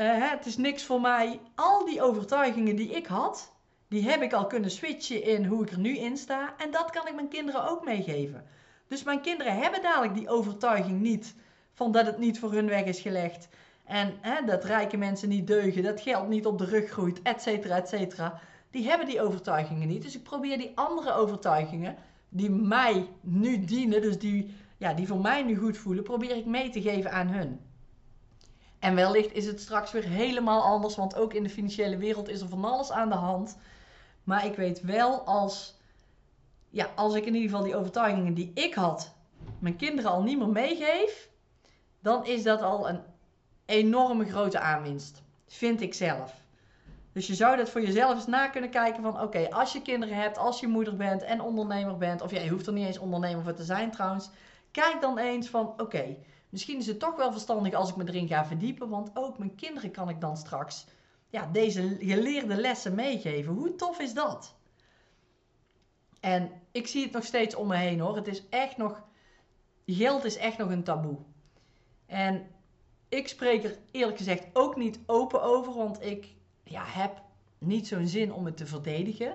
uh, 0.00 0.30
het 0.30 0.46
is 0.46 0.56
niks 0.56 0.84
voor 0.84 1.00
mij. 1.00 1.40
Al 1.54 1.84
die 1.84 2.02
overtuigingen 2.02 2.76
die 2.76 2.90
ik 2.90 3.06
had, 3.06 3.52
die 3.88 4.08
heb 4.08 4.22
ik 4.22 4.32
al 4.32 4.46
kunnen 4.46 4.70
switchen 4.70 5.22
in 5.22 5.44
hoe 5.44 5.62
ik 5.62 5.70
er 5.70 5.78
nu 5.78 5.98
in 5.98 6.16
sta. 6.16 6.54
En 6.58 6.70
dat 6.70 6.90
kan 6.90 7.06
ik 7.06 7.14
mijn 7.14 7.28
kinderen 7.28 7.68
ook 7.70 7.84
meegeven. 7.84 8.44
Dus 8.86 9.02
mijn 9.02 9.20
kinderen 9.20 9.56
hebben 9.56 9.82
dadelijk 9.82 10.14
die 10.14 10.28
overtuiging 10.28 11.00
niet 11.00 11.34
van 11.74 11.92
dat 11.92 12.06
het 12.06 12.18
niet 12.18 12.38
voor 12.38 12.52
hun 12.52 12.68
weg 12.68 12.84
is 12.84 13.00
gelegd. 13.00 13.48
En 13.84 14.14
hè, 14.20 14.44
dat 14.44 14.64
rijke 14.64 14.96
mensen 14.96 15.28
niet 15.28 15.46
deugen, 15.46 15.82
dat 15.82 16.00
geld 16.00 16.28
niet 16.28 16.46
op 16.46 16.58
de 16.58 16.64
rug 16.64 16.90
groeit, 16.90 17.22
et 17.22 17.42
cetera, 17.42 17.76
et 17.76 17.88
cetera. 17.88 18.40
Die 18.70 18.88
hebben 18.88 19.06
die 19.06 19.22
overtuigingen 19.22 19.88
niet. 19.88 20.02
Dus 20.02 20.16
ik 20.16 20.22
probeer 20.22 20.58
die 20.58 20.72
andere 20.74 21.12
overtuigingen, 21.12 21.96
die 22.28 22.50
mij 22.50 23.08
nu 23.20 23.64
dienen, 23.64 24.02
dus 24.02 24.18
die, 24.18 24.54
ja, 24.78 24.94
die 24.94 25.06
voor 25.06 25.20
mij 25.20 25.42
nu 25.42 25.56
goed 25.56 25.78
voelen, 25.78 26.04
probeer 26.04 26.36
ik 26.36 26.46
mee 26.46 26.70
te 26.70 26.82
geven 26.82 27.12
aan 27.12 27.28
hun. 27.28 27.60
En 28.80 28.94
wellicht 28.94 29.32
is 29.32 29.46
het 29.46 29.60
straks 29.60 29.92
weer 29.92 30.04
helemaal 30.04 30.62
anders, 30.62 30.96
want 30.96 31.16
ook 31.16 31.34
in 31.34 31.42
de 31.42 31.48
financiële 31.48 31.96
wereld 31.96 32.28
is 32.28 32.40
er 32.40 32.48
van 32.48 32.64
alles 32.64 32.90
aan 32.90 33.08
de 33.08 33.14
hand. 33.14 33.58
Maar 34.24 34.46
ik 34.46 34.56
weet 34.56 34.80
wel 34.80 35.20
als, 35.20 35.78
ja, 36.68 36.90
als 36.96 37.14
ik 37.14 37.24
in 37.24 37.34
ieder 37.34 37.50
geval 37.50 37.64
die 37.64 37.76
overtuigingen 37.76 38.34
die 38.34 38.50
ik 38.54 38.74
had, 38.74 39.14
mijn 39.58 39.76
kinderen 39.76 40.10
al 40.10 40.22
niet 40.22 40.38
meer 40.38 40.48
meegeef, 40.48 41.28
dan 42.00 42.26
is 42.26 42.42
dat 42.42 42.62
al 42.62 42.88
een 42.88 43.00
enorme 43.66 44.24
grote 44.24 44.58
aanwinst. 44.58 45.22
Vind 45.46 45.80
ik 45.80 45.94
zelf. 45.94 46.34
Dus 47.12 47.26
je 47.26 47.34
zou 47.34 47.56
dat 47.56 47.70
voor 47.70 47.80
jezelf 47.80 48.14
eens 48.14 48.26
na 48.26 48.48
kunnen 48.48 48.70
kijken 48.70 49.02
van 49.02 49.20
oké, 49.20 49.50
als 49.50 49.72
je 49.72 49.82
kinderen 49.82 50.16
hebt, 50.16 50.38
als 50.38 50.60
je 50.60 50.66
moeder 50.66 50.96
bent 50.96 51.22
en 51.22 51.40
ondernemer 51.40 51.96
bent, 51.96 52.22
of 52.22 52.30
jij 52.30 52.48
hoeft 52.48 52.66
er 52.66 52.72
niet 52.72 52.86
eens 52.86 52.98
ondernemer 52.98 53.42
voor 53.42 53.54
te 53.54 53.64
zijn 53.64 53.90
trouwens, 53.90 54.30
kijk 54.70 55.00
dan 55.00 55.18
eens 55.18 55.48
van 55.48 55.74
oké, 55.76 56.16
misschien 56.50 56.78
is 56.78 56.86
het 56.86 56.98
toch 56.98 57.16
wel 57.16 57.32
verstandig 57.32 57.74
als 57.74 57.90
ik 57.90 57.96
me 57.96 58.04
erin 58.08 58.28
ga 58.28 58.44
verdiepen, 58.44 58.88
want 58.88 59.10
ook 59.14 59.38
mijn 59.38 59.54
kinderen 59.54 59.90
kan 59.90 60.08
ik 60.08 60.20
dan 60.20 60.36
straks 60.36 60.86
ja, 61.28 61.48
deze 61.52 61.96
geleerde 62.00 62.56
lessen 62.56 62.94
meegeven. 62.94 63.52
Hoe 63.52 63.74
tof 63.74 63.98
is 63.98 64.14
dat? 64.14 64.54
En 66.20 66.50
ik 66.72 66.86
zie 66.86 67.02
het 67.02 67.12
nog 67.12 67.24
steeds 67.24 67.54
om 67.54 67.66
me 67.66 67.76
heen 67.76 68.00
hoor. 68.00 68.16
Het 68.16 68.26
is 68.26 68.48
echt 68.48 68.76
nog, 68.76 69.02
geld 69.86 70.24
is 70.24 70.36
echt 70.36 70.58
nog 70.58 70.70
een 70.70 70.84
taboe. 70.84 71.18
En 72.06 72.46
ik 73.08 73.28
spreek 73.28 73.64
er 73.64 73.78
eerlijk 73.90 74.18
gezegd 74.18 74.46
ook 74.52 74.76
niet 74.76 74.98
open 75.06 75.42
over, 75.42 75.74
want 75.74 76.02
ik 76.02 76.26
ja, 76.64 76.84
heb 76.84 77.22
niet 77.58 77.86
zo'n 77.86 78.06
zin 78.06 78.32
om 78.32 78.44
het 78.44 78.56
te 78.56 78.66
verdedigen. 78.66 79.34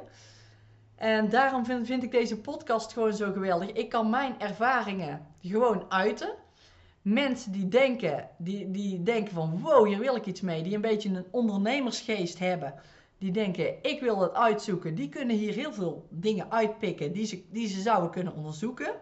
En 0.95 1.29
daarom 1.29 1.65
vind, 1.65 1.86
vind 1.86 2.03
ik 2.03 2.12
deze 2.12 2.39
podcast 2.39 2.93
gewoon 2.93 3.13
zo 3.13 3.31
geweldig. 3.31 3.72
Ik 3.72 3.89
kan 3.89 4.10
mijn 4.10 4.39
ervaringen 4.39 5.27
gewoon 5.41 5.91
uiten. 5.91 6.36
Mensen 7.05 7.51
die 7.51 7.67
denken, 7.67 8.29
die, 8.38 8.71
die 8.71 9.03
denken 9.03 9.33
van 9.33 9.62
wow, 9.62 9.88
hier 9.88 10.00
wil 10.00 10.15
ik 10.15 10.25
iets 10.25 10.41
mee. 10.41 10.63
Die 10.63 10.75
een 10.75 10.81
beetje 10.81 11.09
een 11.09 11.25
ondernemersgeest 11.31 12.39
hebben. 12.39 12.74
Die 13.17 13.31
denken, 13.31 13.83
ik 13.83 14.00
wil 14.00 14.19
het 14.19 14.33
uitzoeken. 14.33 14.95
Die 14.95 15.09
kunnen 15.09 15.35
hier 15.35 15.53
heel 15.53 15.74
veel 15.74 16.07
dingen 16.09 16.51
uitpikken 16.51 17.12
die 17.12 17.25
ze, 17.25 17.43
die 17.51 17.67
ze 17.67 17.81
zouden 17.81 18.09
kunnen 18.09 18.35
onderzoeken. 18.35 18.93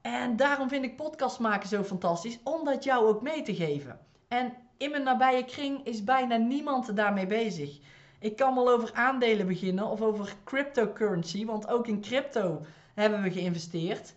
En 0.00 0.36
daarom 0.36 0.68
vind 0.68 0.84
ik 0.84 0.96
podcast 0.96 1.38
maken 1.38 1.68
zo 1.68 1.82
fantastisch, 1.82 2.38
om 2.44 2.64
dat 2.64 2.84
jou 2.84 3.06
ook 3.06 3.22
mee 3.22 3.42
te 3.42 3.54
geven. 3.54 3.98
En 4.28 4.52
in 4.76 4.90
mijn 4.90 5.02
nabije 5.02 5.44
kring 5.44 5.86
is 5.86 6.04
bijna 6.04 6.36
niemand 6.36 6.96
daarmee 6.96 7.26
bezig. 7.26 7.78
Ik 8.18 8.36
kan 8.36 8.54
wel 8.54 8.70
over 8.70 8.90
aandelen 8.94 9.46
beginnen 9.46 9.86
of 9.86 10.00
over 10.00 10.34
cryptocurrency, 10.44 11.44
want 11.44 11.68
ook 11.68 11.86
in 11.86 12.00
crypto 12.00 12.64
hebben 12.94 13.22
we 13.22 13.30
geïnvesteerd. 13.30 14.14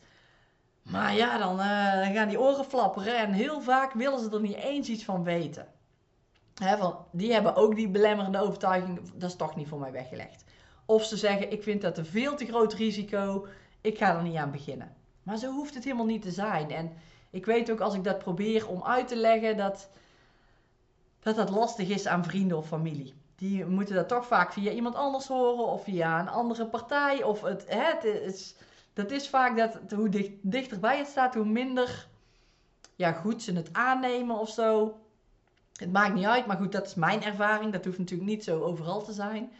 Maar 0.84 1.16
ja, 1.16 1.38
dan, 1.38 1.60
uh, 1.60 2.16
gaan 2.16 2.28
die 2.28 2.40
oren 2.40 2.66
flapperen 2.66 3.18
en 3.18 3.32
heel 3.32 3.62
vaak 3.62 3.94
willen 3.94 4.20
ze 4.20 4.30
er 4.30 4.42
niet 4.42 4.56
eens 4.56 4.88
iets 4.88 5.04
van 5.04 5.24
weten. 5.24 5.68
Van, 6.54 6.98
die 7.12 7.34
hebben 7.34 7.56
ook 7.56 7.75
die 7.75 7.90
belemmerende 7.90 8.40
overtuiging, 8.40 9.00
dat 9.16 9.30
is 9.30 9.36
toch 9.36 9.56
niet 9.56 9.68
voor 9.68 9.80
mij 9.80 9.92
weggelegd. 9.92 10.44
Of 10.86 11.04
ze 11.04 11.18
zeggen, 11.18 11.52
ik 11.52 11.63
vind 11.63 11.82
dat 11.82 11.98
een 11.98 12.06
veel 12.06 12.36
te 12.36 12.46
groot 12.46 12.74
risico, 12.74 13.48
ik 13.82 13.98
ga 13.98 14.16
er 14.16 14.24
niet 14.24 14.36
aan 14.36 14.52
beginnen. 14.52 14.96
Maar 15.24 15.38
zo 15.38 15.52
hoeft 15.52 15.74
het 15.74 15.84
helemaal 15.84 16.06
niet 16.06 16.22
te 16.22 16.32
zijn. 16.32 16.72
En 16.72 16.94
ik 17.30 17.46
weet 17.46 17.72
ook 17.72 17.80
als 17.80 17.94
ik 17.94 18.04
dat 18.04 18.18
probeer 18.18 18.68
om 18.68 18.84
uit 18.84 19.08
te 19.08 19.16
leggen, 19.16 19.58
dat 19.58 19.90
dat, 21.20 21.50
lastig 21.50 21.90
is 21.90 22.08
aan 22.08 22.24
vrienden 22.24 22.58
of 22.58 22.68
familie. 22.68 23.13
Die 23.36 23.66
moeten 23.66 23.96
dat 23.96 24.08
toch 24.08 24.25
vaak 24.25 24.54
via 24.54 24.72
iemand 24.72 24.96
anders 24.96 25.28
horen 25.28 25.66
of 25.66 25.84
via 25.84 26.20
een 26.20 26.30
andere 26.30 26.66
partij. 26.66 27.24
Of 27.24 27.42
het, 27.42 27.66
het 27.68 28.04
is, 28.04 28.56
dat 28.93 29.12
is 29.12 29.29
vaak 29.29 29.57
dat 29.57 29.79
hoe 29.95 30.09
dicht, 30.09 30.31
dichterbij 30.41 30.97
het 30.97 31.07
staat, 31.07 31.33
hoe 31.33 31.45
minder 31.45 32.07
ja, 32.95 33.12
goed 33.12 33.43
ze 33.43 33.53
het 33.53 33.69
aannemen 33.73 34.39
of 34.39 34.50
zo. 34.50 34.97
Het 35.73 35.91
maakt 35.91 36.13
niet 36.13 36.25
uit, 36.25 36.45
maar 36.45 36.57
goed, 36.57 36.71
dat 36.71 36.85
is 36.85 36.95
mijn 36.95 37.23
ervaring. 37.23 37.71
Dat 37.71 37.85
hoeft 37.85 37.97
natuurlijk 37.97 38.29
niet 38.29 38.43
zo 38.43 38.62
overal 38.62 39.03
te 39.03 39.13
zijn. 39.13 39.51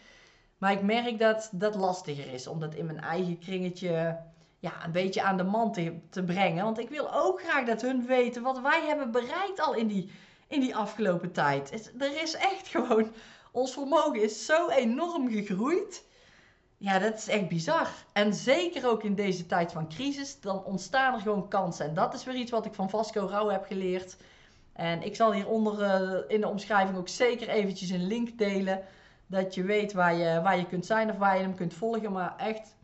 Maar 0.58 0.72
ik 0.72 0.82
merk 0.82 1.20
dat 1.20 1.50
dat 1.52 1.76
lastiger 1.76 2.34
is 2.34 2.48
om 2.48 2.60
dat 2.60 2.76
in 2.76 2.86
mijn 2.86 3.00
eigen 3.00 3.40
kringetje 3.40 4.18
ja, 4.60 4.86
een 4.86 4.92
beetje 4.92 5.22
aan 5.22 5.38
de 5.38 5.44
man 5.44 5.72
te, 5.72 6.00
te 6.10 6.24
brengen. 6.24 6.64
Want 6.64 6.80
ik 6.80 6.90
wil 6.90 7.14
ook 7.14 7.42
graag 7.42 7.66
dat 7.66 7.82
hun 7.82 8.06
weten 8.06 8.44
wat 8.44 8.62
wij 8.62 8.86
hebben 8.86 9.12
bereikt 9.12 9.60
al 9.60 9.74
in 9.74 9.88
die, 9.88 10.12
in 10.48 10.60
die 10.60 10.76
afgelopen 10.76 11.32
tijd. 11.32 11.92
er 12.00 12.22
is 12.22 12.34
echt 12.34 12.68
gewoon, 12.68 13.14
ons 13.52 13.74
vermogen 13.74 14.22
is 14.22 14.46
zo 14.46 14.70
enorm 14.70 15.30
gegroeid. 15.30 16.04
Ja, 16.84 17.00
dat 17.00 17.14
is 17.14 17.28
echt 17.28 17.48
bizar. 17.48 17.88
En 18.14 18.34
zeker 18.34 18.90
ook 18.90 19.04
in 19.04 19.16
deze 19.16 19.46
tijd 19.46 19.72
van 19.72 19.90
crisis, 19.90 20.40
dan 20.40 20.64
ontstaan 20.64 21.14
er 21.14 21.22
gewoon 21.22 21.48
kansen. 21.48 21.86
En 21.86 21.94
dat 21.94 22.14
is 22.14 22.24
weer 22.24 22.36
iets 22.36 22.52
wat 22.52 22.66
ik 22.66 22.74
van 22.74 22.90
Vasco 22.90 23.28
Rauw 23.30 23.50
heb 23.50 23.66
geleerd. 23.66 24.18
En 24.74 25.02
ik 25.02 25.16
zal 25.16 25.34
hieronder 25.34 25.80
uh, 25.80 26.20
in 26.28 26.42
de 26.42 26.48
omschrijving 26.48 26.98
ook 26.98 27.08
zeker 27.08 27.50
eventjes 27.50 27.90
een 27.90 28.08
link 28.08 28.38
delen. 28.38 28.82
Dat 29.28 29.56
je 29.56 29.64
weet 29.64 29.94
waar 29.94 30.16
je, 30.16 30.42
waar 30.42 30.58
je 30.58 30.66
kunt 30.66 30.86
zijn 30.86 31.10
of 31.10 31.18
waar 31.18 31.36
je 31.38 31.42
hem 31.42 31.56
kunt 31.56 31.74
volgen. 31.74 32.12
Maar 32.12 32.34
echt, 32.38 32.76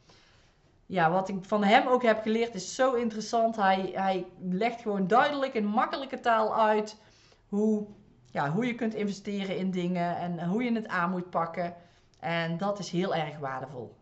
ja, 0.85 1.11
wat 1.11 1.29
ik 1.29 1.35
van 1.41 1.63
hem 1.63 1.87
ook 1.87 2.03
heb 2.03 2.21
geleerd 2.21 2.55
is 2.55 2.75
zo 2.75 2.93
interessant. 2.93 3.55
Hij, 3.55 3.91
hij 3.93 4.25
legt 4.49 4.81
gewoon 4.81 5.07
duidelijk 5.07 5.53
in 5.53 5.65
makkelijke 5.65 6.19
taal 6.19 6.55
uit 6.55 6.97
hoe, 7.49 7.85
ja, 8.31 8.51
hoe 8.51 8.65
je 8.65 8.75
kunt 8.75 8.93
investeren 8.93 9.57
in 9.57 9.71
dingen 9.71 10.17
en 10.17 10.47
hoe 10.47 10.63
je 10.63 10.73
het 10.73 10.87
aan 10.87 11.11
moet 11.11 11.29
pakken. 11.29 11.75
En 12.19 12.57
dat 12.57 12.79
is 12.79 12.89
heel 12.89 13.15
erg 13.15 13.37
waardevol. 13.37 13.95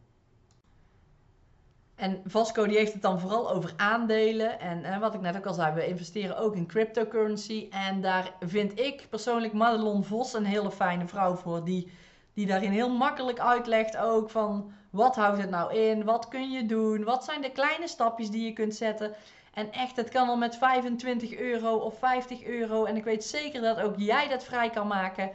En 1.95 2.21
Vasco 2.25 2.65
die 2.67 2.77
heeft 2.77 2.93
het 2.93 3.01
dan 3.01 3.19
vooral 3.19 3.51
over 3.51 3.73
aandelen. 3.77 4.59
En, 4.59 4.99
wat 4.99 5.13
ik 5.13 5.21
net 5.21 5.37
ook 5.37 5.45
al 5.45 5.53
zei, 5.53 5.73
we 5.73 5.87
investeren 5.87 6.37
ook 6.37 6.55
in 6.55 6.67
cryptocurrency. 6.67 7.67
En 7.69 8.01
daar 8.01 8.33
vind 8.39 8.79
ik 8.79 9.07
persoonlijk 9.09 9.53
Madelon 9.53 10.03
Vos 10.03 10.33
een 10.33 10.45
hele 10.45 10.71
fijne 10.71 11.07
vrouw 11.07 11.35
voor. 11.35 11.63
Die, 11.63 11.91
die 12.33 12.45
daarin 12.45 12.71
heel 12.71 12.89
makkelijk 12.89 13.39
uitlegt 13.39 13.97
ook 13.97 14.29
van 14.29 14.71
wat 14.89 15.15
houdt 15.15 15.41
het 15.41 15.49
nou 15.49 15.75
in? 15.75 16.03
Wat 16.03 16.27
kun 16.27 16.51
je 16.51 16.65
doen? 16.65 17.03
Wat 17.03 17.23
zijn 17.23 17.41
de 17.41 17.51
kleine 17.51 17.87
stapjes 17.87 18.29
die 18.29 18.45
je 18.45 18.53
kunt 18.53 18.75
zetten? 18.75 19.15
En 19.53 19.71
echt, 19.71 19.95
het 19.95 20.09
kan 20.09 20.27
al 20.27 20.37
met 20.37 20.55
25 20.55 21.35
euro 21.35 21.75
of 21.75 21.97
50 21.99 22.43
euro. 22.43 22.85
En 22.85 22.95
ik 22.95 23.03
weet 23.03 23.23
zeker 23.23 23.61
dat 23.61 23.79
ook 23.79 23.97
jij 23.97 24.27
dat 24.27 24.43
vrij 24.43 24.69
kan 24.69 24.87
maken. 24.87 25.31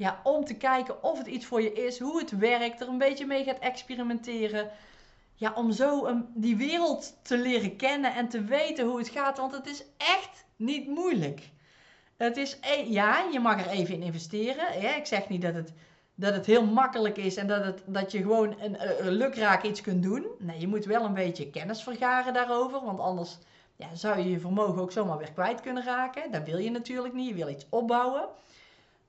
Ja, 0.00 0.20
om 0.22 0.44
te 0.44 0.54
kijken 0.54 1.02
of 1.02 1.18
het 1.18 1.26
iets 1.26 1.46
voor 1.46 1.62
je 1.62 1.72
is, 1.72 1.98
hoe 1.98 2.18
het 2.18 2.30
werkt, 2.30 2.80
er 2.80 2.88
een 2.88 2.98
beetje 2.98 3.26
mee 3.26 3.44
gaat 3.44 3.58
experimenteren. 3.58 4.70
Ja, 5.34 5.52
om 5.54 5.72
zo 5.72 6.06
een, 6.06 6.26
die 6.34 6.56
wereld 6.56 7.16
te 7.22 7.38
leren 7.38 7.76
kennen 7.76 8.14
en 8.14 8.28
te 8.28 8.44
weten 8.44 8.86
hoe 8.86 8.98
het 8.98 9.08
gaat. 9.08 9.38
Want 9.38 9.52
het 9.52 9.66
is 9.66 9.84
echt 9.96 10.44
niet 10.56 10.86
moeilijk. 10.86 11.50
Het 12.16 12.36
is, 12.36 12.58
e- 12.60 12.90
ja, 12.90 13.26
je 13.32 13.40
mag 13.40 13.60
er 13.60 13.70
even 13.70 13.94
in 13.94 14.02
investeren. 14.02 14.96
Ik 14.96 15.06
zeg 15.06 15.28
niet 15.28 15.42
dat 15.42 15.54
het 15.54 15.72
dat 16.14 16.34
het 16.34 16.46
heel 16.46 16.64
makkelijk 16.66 17.16
is 17.16 17.36
en 17.36 17.46
dat, 17.46 17.64
het, 17.64 17.82
dat 17.86 18.12
je 18.12 18.18
gewoon 18.18 18.60
een, 18.60 19.06
een 19.06 19.12
lukraak 19.12 19.62
iets 19.62 19.80
kunt 19.80 20.02
doen. 20.02 20.26
Nee, 20.38 20.60
je 20.60 20.68
moet 20.68 20.84
wel 20.84 21.04
een 21.04 21.14
beetje 21.14 21.50
kennis 21.50 21.82
vergaren 21.82 22.32
daarover, 22.32 22.84
want 22.84 23.00
anders 23.00 23.38
ja, 23.76 23.94
zou 23.94 24.18
je 24.18 24.30
je 24.30 24.40
vermogen 24.40 24.82
ook 24.82 24.92
zomaar 24.92 25.18
weer 25.18 25.32
kwijt 25.32 25.60
kunnen 25.60 25.84
raken. 25.84 26.32
Dat 26.32 26.44
wil 26.44 26.58
je 26.58 26.70
natuurlijk 26.70 27.14
niet, 27.14 27.28
je 27.28 27.34
wil 27.34 27.48
iets 27.48 27.66
opbouwen. 27.68 28.28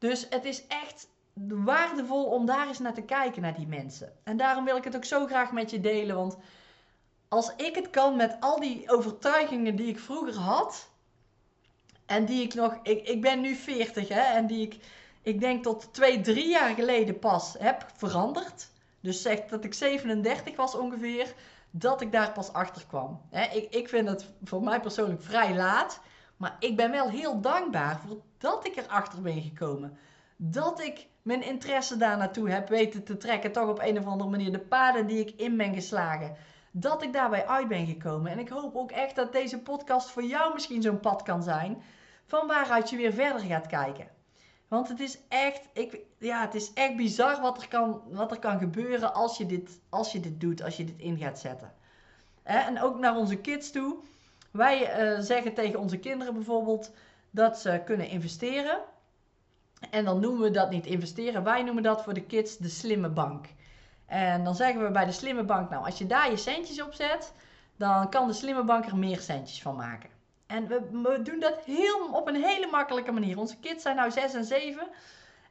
Dus 0.02 0.28
het 0.30 0.46
is 0.46 0.68
echt 0.68 1.08
waardevol 1.48 2.26
om 2.26 2.46
daar 2.46 2.68
eens 2.68 2.80
naar 2.80 2.94
te 2.94 3.02
kijken, 3.02 3.42
naar 3.42 3.56
die 3.56 3.68
mensen. 3.68 4.14
En 4.24 4.38
daarom 4.38 4.66
wil 4.66 4.78
ik 4.78 4.84
het 4.84 4.96
ook 4.96 5.06
zo 5.06 5.26
graag 5.26 5.52
met 5.52 5.70
je 5.70 5.80
delen. 5.80 6.16
Want 6.16 6.38
als 7.28 7.56
ik 7.56 7.76
het 7.76 7.90
kan 7.90 8.16
met 8.16 8.38
al 8.40 8.60
die 8.60 8.92
overtuigingen 8.92 9.76
die 9.76 9.88
ik 9.88 10.00
vroeger 10.00 10.38
had. 10.38 10.90
En 12.06 12.26
die 12.26 12.44
ik 12.44 12.54
nog. 12.54 12.80
Ik, 12.84 13.08
ik 13.08 13.22
ben 13.22 13.42
nu 13.42 13.56
40 13.56 14.08
hè. 14.08 14.22
En 14.22 14.48
die 14.48 14.66
ik. 14.66 14.86
Ik 15.22 15.40
denk 15.40 15.64
tot 15.64 15.94
twee, 15.94 16.22
drie 16.22 16.50
jaar 16.50 16.76
geleden 16.76 17.20
pas 17.20 17.56
heb 17.60 17.86
veranderd. 17.96 18.70
Dus 19.00 19.22
zeg 19.22 19.46
dat 19.46 19.64
ik 19.64 19.74
37 19.74 20.56
was 20.56 20.76
ongeveer. 20.76 21.34
Dat 21.72 22.02
ik 22.02 22.12
daar 22.12 22.32
pas 22.32 22.54
achter 22.54 22.86
kwam. 22.88 23.22
ik, 23.54 23.76
ik 23.76 23.90
vind 23.90 24.10
het 24.10 24.26
voor 24.44 24.64
mij 24.64 24.80
persoonlijk 24.80 25.22
vrij 25.22 25.56
laat. 25.56 26.00
Maar 26.38 26.56
ik 26.60 26.76
ben 26.76 26.92
wel 26.92 27.10
heel 27.10 27.42
dankbaar 27.42 28.00
voor 28.00 28.22
dat 28.42 28.68
ik 28.68 28.76
erachter 28.76 29.22
ben 29.22 29.42
gekomen. 29.42 29.98
Dat 30.36 30.82
ik 30.82 31.08
mijn 31.22 31.44
interesse 31.44 31.98
daar 31.98 32.18
naartoe 32.18 32.50
heb 32.50 32.70
weten 32.70 33.04
te 33.04 33.18
trekken. 33.18 33.52
Toch 33.52 33.70
op 33.70 33.80
een 33.80 33.98
of 33.98 34.06
andere 34.06 34.30
manier 34.30 34.52
de 34.52 34.60
paden 34.60 35.08
die 35.08 35.20
ik 35.20 35.40
in 35.40 35.58
ben 35.58 35.74
geslagen. 35.74 36.36
Dat 36.72 37.04
ik 37.04 37.14
daarbij 37.14 37.48
uit 37.48 37.68
ben 37.68 37.86
gekomen. 37.86 38.32
En 38.32 38.40
ik 38.40 38.50
hoop 38.50 38.76
ook 38.76 38.92
echt 38.92 39.16
dat 39.16 39.32
deze 39.32 39.60
podcast 39.60 40.10
voor 40.10 40.24
jou 40.24 40.54
misschien 40.54 40.82
zo'n 40.82 41.00
pad 41.00 41.22
kan 41.24 41.44
zijn. 41.44 41.82
Van 42.26 42.48
waaruit 42.48 42.90
je 42.90 42.98
weer 42.98 43.14
verder 43.14 43.42
gaat 43.42 43.68
kijken. 43.68 44.08
Want 44.68 44.88
het 44.88 45.00
is 45.00 45.20
echt, 45.28 45.68
ik, 45.74 46.00
ja, 46.18 46.42
het 46.42 46.56
is 46.56 46.74
echt 46.74 46.96
bizar 46.96 47.42
wat 47.42 47.62
er, 47.62 47.68
kan, 47.68 48.02
wat 48.10 48.32
er 48.32 48.40
kan 48.40 48.60
gebeuren 48.60 49.14
als 49.14 49.38
je, 49.38 49.46
dit, 49.46 49.80
als 49.90 50.12
je 50.12 50.20
dit 50.20 50.42
doet. 50.42 50.64
Als 50.64 50.78
je 50.78 50.86
dit 50.86 51.00
in 51.00 51.18
gaat 51.18 51.40
zetten. 51.40 51.74
En 52.44 52.82
ook 52.82 53.00
naar 53.00 53.16
onze 53.16 53.38
kids 53.38 53.72
toe. 53.72 53.98
Wij 54.52 55.12
uh, 55.14 55.20
zeggen 55.20 55.54
tegen 55.54 55.80
onze 55.80 55.98
kinderen 55.98 56.34
bijvoorbeeld 56.34 56.92
dat 57.32 57.60
ze 57.60 57.82
kunnen 57.86 58.08
investeren. 58.08 58.80
En 59.90 60.06
dan 60.06 60.20
noemen 60.20 60.42
we 60.42 60.52
dat 60.52 60.70
niet 60.70 60.86
investeren. 60.86 61.44
Wij 61.44 61.64
noemen 61.64 61.84
dat 61.84 62.04
voor 62.04 62.14
de 62.14 62.26
kids 62.26 62.58
de 62.58 62.70
slimme 62.70 63.10
bank. 63.10 63.46
En 64.06 64.44
dan 64.44 64.56
zeggen 64.56 64.84
we 64.84 64.92
bij 64.92 65.06
de 65.06 65.12
slimme 65.12 65.44
bank, 65.44 65.70
nou 65.70 65.86
als 65.86 65.98
je 65.98 66.06
daar 66.06 66.30
je 66.30 66.38
centjes 66.38 66.82
op 66.82 66.94
zet, 66.94 67.34
dan 67.76 68.10
kan 68.10 68.28
de 68.28 68.34
slimme 68.34 68.64
bank 68.64 68.86
er 68.86 68.98
meer 68.98 69.20
centjes 69.20 69.62
van 69.62 69.76
maken. 69.76 70.10
En 70.48 70.68
we, 70.68 71.02
we 71.04 71.22
doen 71.22 71.40
dat 71.40 71.60
heel, 71.66 72.10
op 72.12 72.28
een 72.28 72.44
hele 72.44 72.68
makkelijke 72.72 73.12
manier. 73.12 73.38
Onze 73.38 73.58
kids 73.60 73.82
zijn 73.84 73.96
nou 73.96 74.12
6 74.12 74.34
en 74.34 74.44
7. 74.44 74.88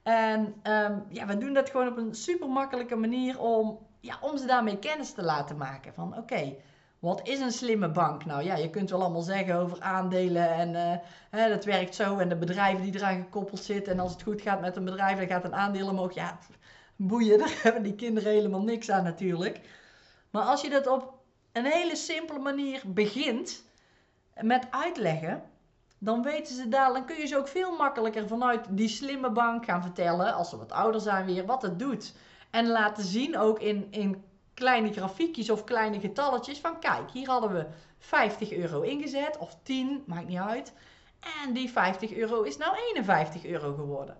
En 0.03 0.41
um, 0.63 1.05
ja, 1.09 1.27
we 1.27 1.39
doen 1.39 1.53
dat 1.53 1.71
gewoon 1.71 1.89
op 1.89 1.97
een 1.97 2.15
super 2.15 2.49
makkelijke 2.49 2.97
manier 2.97 3.41
om, 3.41 3.79
ja, 4.01 4.19
om 4.21 4.37
ze 4.37 4.47
daarmee 4.47 4.79
kennis 4.79 5.13
te 5.13 5.23
laten 5.23 5.57
maken. 5.57 5.95
Van 5.95 6.17
oké, 6.17 6.55
wat 7.00 7.28
is 7.28 7.40
een 7.40 7.52
slimme 7.52 7.88
bank? 7.88 8.25
Nou 8.25 8.42
ja, 8.42 8.57
je 8.57 8.71
kunt 8.71 8.90
wel 8.90 9.00
allemaal 9.00 9.23
zeggen 9.23 9.54
over 9.54 9.80
aandelen 9.80 10.50
en 10.50 10.69
uh, 10.75 10.99
hè, 11.30 11.49
dat 11.49 11.64
werkt 11.64 11.95
zo 11.95 12.19
en 12.19 12.28
de 12.28 12.37
bedrijven 12.37 12.83
die 12.83 12.95
eraan 12.95 13.21
gekoppeld 13.21 13.61
zitten. 13.61 13.92
En 13.92 14.00
als 14.00 14.12
het 14.12 14.23
goed 14.23 14.42
gaat 14.42 14.61
met 14.61 14.76
een 14.76 14.85
bedrijf, 14.85 15.19
dan 15.19 15.26
gaat 15.26 15.45
een 15.45 15.54
aandeel 15.54 15.88
omhoog. 15.88 16.14
Ja, 16.14 16.38
boeien, 16.97 17.38
daar 17.42 17.59
hebben 17.62 17.83
die 17.83 17.95
kinderen 17.95 18.33
helemaal 18.33 18.62
niks 18.62 18.90
aan 18.90 19.04
natuurlijk. 19.04 19.61
Maar 20.30 20.42
als 20.42 20.61
je 20.61 20.71
dat 20.71 20.87
op 20.87 21.14
een 21.52 21.64
hele 21.64 21.97
simpele 21.97 22.38
manier 22.38 22.83
begint 22.87 23.64
met 24.40 24.66
uitleggen, 24.71 25.42
dan 25.99 26.23
weten 26.23 26.54
ze 26.54 26.69
daar, 26.69 26.92
dan 26.92 27.04
kun 27.04 27.16
je 27.16 27.26
ze 27.26 27.37
ook 27.37 27.49
veel 27.49 27.76
makkelijker 27.76 28.28
vanuit 28.28 28.66
die 28.71 28.88
slimme 28.88 29.30
bank 29.30 29.64
gaan 29.64 29.83
vertellen, 29.83 30.35
als 30.35 30.50
ze 30.50 30.57
wat 30.57 30.73
ouder 30.73 31.00
zijn 31.00 31.26
weer, 31.26 31.47
wat 31.47 31.62
het 31.62 31.78
doet. 31.78 32.14
En 32.50 32.66
laten 32.66 33.04
zien 33.04 33.38
ook 33.38 33.61
in, 33.61 33.87
in 33.90 34.25
kleine 34.61 34.93
grafiekjes 34.93 35.50
of 35.50 35.64
kleine 35.64 36.00
getalletjes 36.00 36.59
van 36.59 36.81
kijk, 36.81 37.11
hier 37.11 37.29
hadden 37.29 37.52
we 37.52 37.67
50 37.99 38.52
euro 38.52 38.81
ingezet 38.81 39.38
of 39.38 39.57
10, 39.62 40.02
maakt 40.07 40.26
niet 40.26 40.38
uit. 40.38 40.73
En 41.45 41.52
die 41.52 41.71
50 41.71 42.12
euro 42.12 42.43
is 42.43 42.57
nou 42.57 42.76
51 42.76 43.45
euro 43.45 43.75
geworden. 43.75 44.17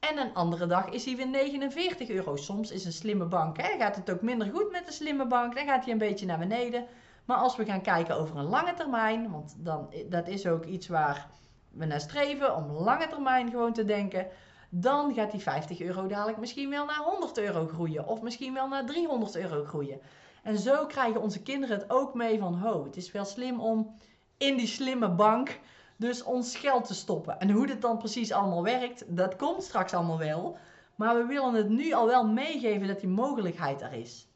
En 0.00 0.18
een 0.18 0.34
andere 0.34 0.66
dag 0.66 0.88
is 0.88 1.04
hij 1.04 1.16
weer 1.16 1.28
49 1.28 2.08
euro. 2.08 2.36
Soms 2.36 2.70
is 2.70 2.84
een 2.84 2.92
slimme 2.92 3.24
bank, 3.24 3.56
hè, 3.56 3.78
gaat 3.78 3.96
het 3.96 4.10
ook 4.10 4.22
minder 4.22 4.50
goed 4.54 4.70
met 4.70 4.86
de 4.86 4.92
slimme 4.92 5.26
bank, 5.26 5.54
dan 5.54 5.66
gaat 5.66 5.84
hij 5.84 5.92
een 5.92 5.98
beetje 5.98 6.26
naar 6.26 6.38
beneden. 6.38 6.86
Maar 7.24 7.36
als 7.36 7.56
we 7.56 7.64
gaan 7.64 7.82
kijken 7.82 8.16
over 8.16 8.36
een 8.36 8.48
lange 8.48 8.74
termijn, 8.74 9.30
want 9.30 9.54
dan, 9.58 9.94
dat 10.06 10.28
is 10.28 10.46
ook 10.46 10.64
iets 10.64 10.88
waar 10.88 11.28
we 11.70 11.84
naar 11.84 12.00
streven, 12.00 12.56
om 12.56 12.70
lange 12.70 13.08
termijn 13.08 13.50
gewoon 13.50 13.72
te 13.72 13.84
denken, 13.84 14.26
dan 14.68 15.14
gaat 15.14 15.30
die 15.30 15.40
50 15.40 15.80
euro 15.80 16.06
dadelijk 16.06 16.38
misschien 16.38 16.70
wel 16.70 16.84
naar 16.84 17.02
100 17.04 17.38
euro 17.38 17.66
groeien. 17.66 18.06
Of 18.06 18.22
misschien 18.22 18.54
wel 18.54 18.68
naar 18.68 18.86
300 18.86 19.36
euro 19.36 19.64
groeien. 19.64 20.00
En 20.42 20.58
zo 20.58 20.86
krijgen 20.86 21.20
onze 21.20 21.42
kinderen 21.42 21.78
het 21.78 21.90
ook 21.90 22.14
mee 22.14 22.38
van, 22.38 22.54
ho, 22.54 22.84
het 22.84 22.96
is 22.96 23.12
wel 23.12 23.24
slim 23.24 23.60
om 23.60 23.94
in 24.36 24.56
die 24.56 24.66
slimme 24.66 25.08
bank 25.08 25.60
dus 25.96 26.22
ons 26.22 26.56
geld 26.56 26.84
te 26.84 26.94
stoppen. 26.94 27.40
En 27.40 27.50
hoe 27.50 27.66
dit 27.66 27.82
dan 27.82 27.98
precies 27.98 28.32
allemaal 28.32 28.62
werkt, 28.62 29.04
dat 29.16 29.36
komt 29.36 29.62
straks 29.62 29.92
allemaal 29.92 30.18
wel. 30.18 30.58
Maar 30.94 31.16
we 31.16 31.24
willen 31.24 31.54
het 31.54 31.68
nu 31.68 31.92
al 31.92 32.06
wel 32.06 32.26
meegeven 32.26 32.86
dat 32.86 33.00
die 33.00 33.08
mogelijkheid 33.08 33.80
er 33.80 33.92
is. 33.92 34.28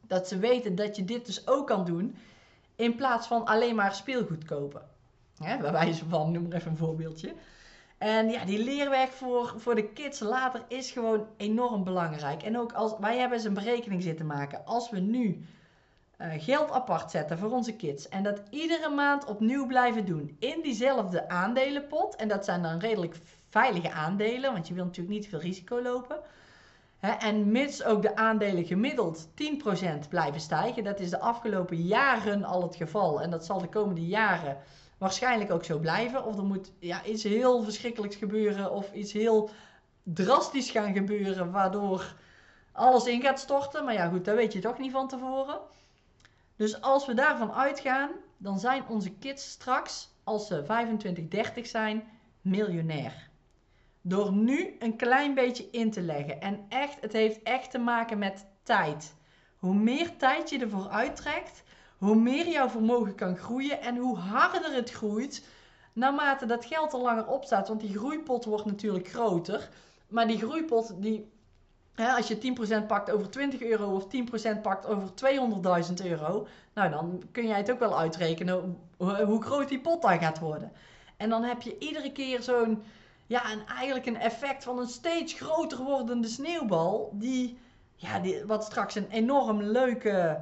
Dat 0.00 0.28
ze 0.28 0.38
weten 0.38 0.74
dat 0.74 0.96
je 0.96 1.04
dit 1.04 1.26
dus 1.26 1.46
ook 1.46 1.66
kan 1.66 1.84
doen 1.84 2.16
in 2.76 2.94
plaats 2.94 3.26
van 3.26 3.44
alleen 3.44 3.74
maar 3.74 3.94
speelgoed 3.94 4.44
kopen. 4.44 4.82
Hè, 5.38 5.58
bij 5.58 5.72
wijze 5.72 6.04
van, 6.08 6.32
noem 6.32 6.42
maar 6.42 6.52
even 6.52 6.70
een 6.70 6.76
voorbeeldje. 6.76 7.34
En 7.98 8.30
ja, 8.30 8.44
die 8.44 8.64
leerwerk 8.64 9.12
voor, 9.12 9.54
voor 9.56 9.74
de 9.74 9.88
kids 9.88 10.20
later 10.20 10.64
is 10.68 10.90
gewoon 10.90 11.26
enorm 11.36 11.84
belangrijk. 11.84 12.42
En 12.42 12.58
ook 12.58 12.72
als 12.72 12.94
wij 12.98 13.18
hebben 13.18 13.38
eens 13.38 13.46
een 13.46 13.54
berekening 13.54 14.02
zitten 14.02 14.26
maken. 14.26 14.64
Als 14.64 14.90
we 14.90 14.98
nu 14.98 15.46
uh, 16.18 16.26
geld 16.36 16.70
apart 16.70 17.10
zetten 17.10 17.38
voor 17.38 17.50
onze 17.50 17.76
kids 17.76 18.08
en 18.08 18.22
dat 18.22 18.42
iedere 18.50 18.88
maand 18.88 19.24
opnieuw 19.24 19.66
blijven 19.66 20.04
doen 20.04 20.36
in 20.38 20.60
diezelfde 20.62 21.28
aandelenpot. 21.28 22.16
En 22.16 22.28
dat 22.28 22.44
zijn 22.44 22.62
dan 22.62 22.78
redelijk 22.78 23.16
veilige 23.48 23.90
aandelen, 23.90 24.52
want 24.52 24.68
je 24.68 24.74
wil 24.74 24.84
natuurlijk 24.84 25.16
niet 25.16 25.28
veel 25.28 25.40
risico 25.40 25.82
lopen. 25.82 26.18
en 27.00 27.52
mits 27.52 27.84
ook 27.84 28.02
de 28.02 28.16
aandelen 28.16 28.64
gemiddeld 28.64 29.28
10% 30.04 30.08
blijven 30.08 30.40
stijgen, 30.40 30.84
dat 30.84 31.00
is 31.00 31.10
de 31.10 31.20
afgelopen 31.20 31.76
jaren 31.76 32.44
al 32.44 32.62
het 32.62 32.76
geval. 32.76 33.22
En 33.22 33.30
dat 33.30 33.44
zal 33.44 33.60
de 33.60 33.68
komende 33.68 34.06
jaren 34.06 34.56
waarschijnlijk 34.98 35.50
ook 35.50 35.64
zo 35.64 35.78
blijven. 35.78 36.24
Of 36.24 36.36
er 36.36 36.44
moet 36.44 36.72
ja, 36.78 37.04
iets 37.04 37.22
heel 37.22 37.62
verschrikkelijks 37.62 38.16
gebeuren 38.16 38.72
of 38.72 38.92
iets 38.92 39.12
heel 39.12 39.50
drastisch 40.02 40.70
gaan 40.70 40.92
gebeuren, 40.92 41.50
waardoor 41.50 42.14
alles 42.72 43.06
in 43.06 43.22
gaat 43.22 43.40
storten. 43.40 43.84
Maar 43.84 43.94
ja, 43.94 44.08
goed, 44.08 44.24
dat 44.24 44.36
weet 44.36 44.52
je 44.52 44.60
toch 44.60 44.78
niet 44.78 44.92
van 44.92 45.08
tevoren. 45.08 45.60
Dus 46.56 46.80
als 46.80 47.06
we 47.06 47.14
daarvan 47.14 47.52
uitgaan, 47.52 48.10
dan 48.36 48.58
zijn 48.58 48.88
onze 48.88 49.10
kids 49.10 49.50
straks, 49.50 50.08
als 50.24 50.46
ze 50.46 50.64
25, 50.64 51.28
30 51.28 51.66
zijn, 51.66 52.08
miljonair. 52.40 53.28
Door 54.00 54.32
nu 54.32 54.76
een 54.78 54.96
klein 54.96 55.34
beetje 55.34 55.70
in 55.70 55.90
te 55.90 56.00
leggen. 56.00 56.40
En 56.40 56.66
echt, 56.68 57.00
het 57.00 57.12
heeft 57.12 57.42
echt 57.42 57.70
te 57.70 57.78
maken 57.78 58.18
met 58.18 58.46
tijd. 58.62 59.14
Hoe 59.58 59.74
meer 59.74 60.16
tijd 60.16 60.50
je 60.50 60.58
ervoor 60.58 60.88
uittrekt, 60.88 61.62
hoe 61.98 62.14
meer 62.14 62.48
jouw 62.48 62.68
vermogen 62.68 63.14
kan 63.14 63.36
groeien 63.36 63.80
en 63.80 63.96
hoe 63.96 64.16
harder 64.16 64.74
het 64.74 64.90
groeit 64.90 65.44
naarmate 65.92 66.46
dat 66.46 66.64
geld 66.64 66.92
er 66.92 66.98
langer 66.98 67.26
op 67.26 67.44
staat. 67.44 67.68
Want 67.68 67.80
die 67.80 67.98
groeipot 67.98 68.44
wordt 68.44 68.64
natuurlijk 68.64 69.08
groter. 69.08 69.68
Maar 70.08 70.26
die 70.26 70.38
groeipot, 70.38 71.02
die, 71.02 71.30
hè, 71.94 72.10
als 72.10 72.28
je 72.28 72.38
10% 72.82 72.86
pakt 72.86 73.10
over 73.10 73.30
20 73.30 73.62
euro 73.62 73.94
of 73.94 74.06
10% 74.06 74.62
pakt 74.62 74.86
over 74.86 75.08
200.000 75.88 76.06
euro, 76.06 76.46
nou 76.74 76.90
dan 76.90 77.22
kun 77.32 77.46
jij 77.46 77.56
het 77.56 77.70
ook 77.70 77.78
wel 77.78 77.98
uitrekenen 77.98 78.78
hoe, 78.96 79.42
groot 79.42 79.68
die 79.68 79.80
pot 79.80 80.02
dan 80.02 80.18
gaat 80.18 80.38
worden. 80.38 80.72
En 81.16 81.28
dan 81.28 81.42
heb 81.42 81.62
je 81.62 81.78
iedere 81.78 82.12
keer 82.12 82.42
zo'n, 82.42 82.82
ja, 83.26 83.52
een, 83.52 83.66
eigenlijk 83.66 84.06
een 84.06 84.20
effect 84.20 84.64
van 84.64 84.78
een 84.78 84.88
steeds 84.88 85.32
groter 85.32 85.84
wordende 85.84 86.28
sneeuwbal, 86.28 87.10
die, 87.12 87.58
ja, 87.94 88.18
die, 88.18 88.44
wat 88.46 88.64
straks 88.64 88.94
een 88.94 89.10
enorm 89.10 89.62
leuke 89.62 90.40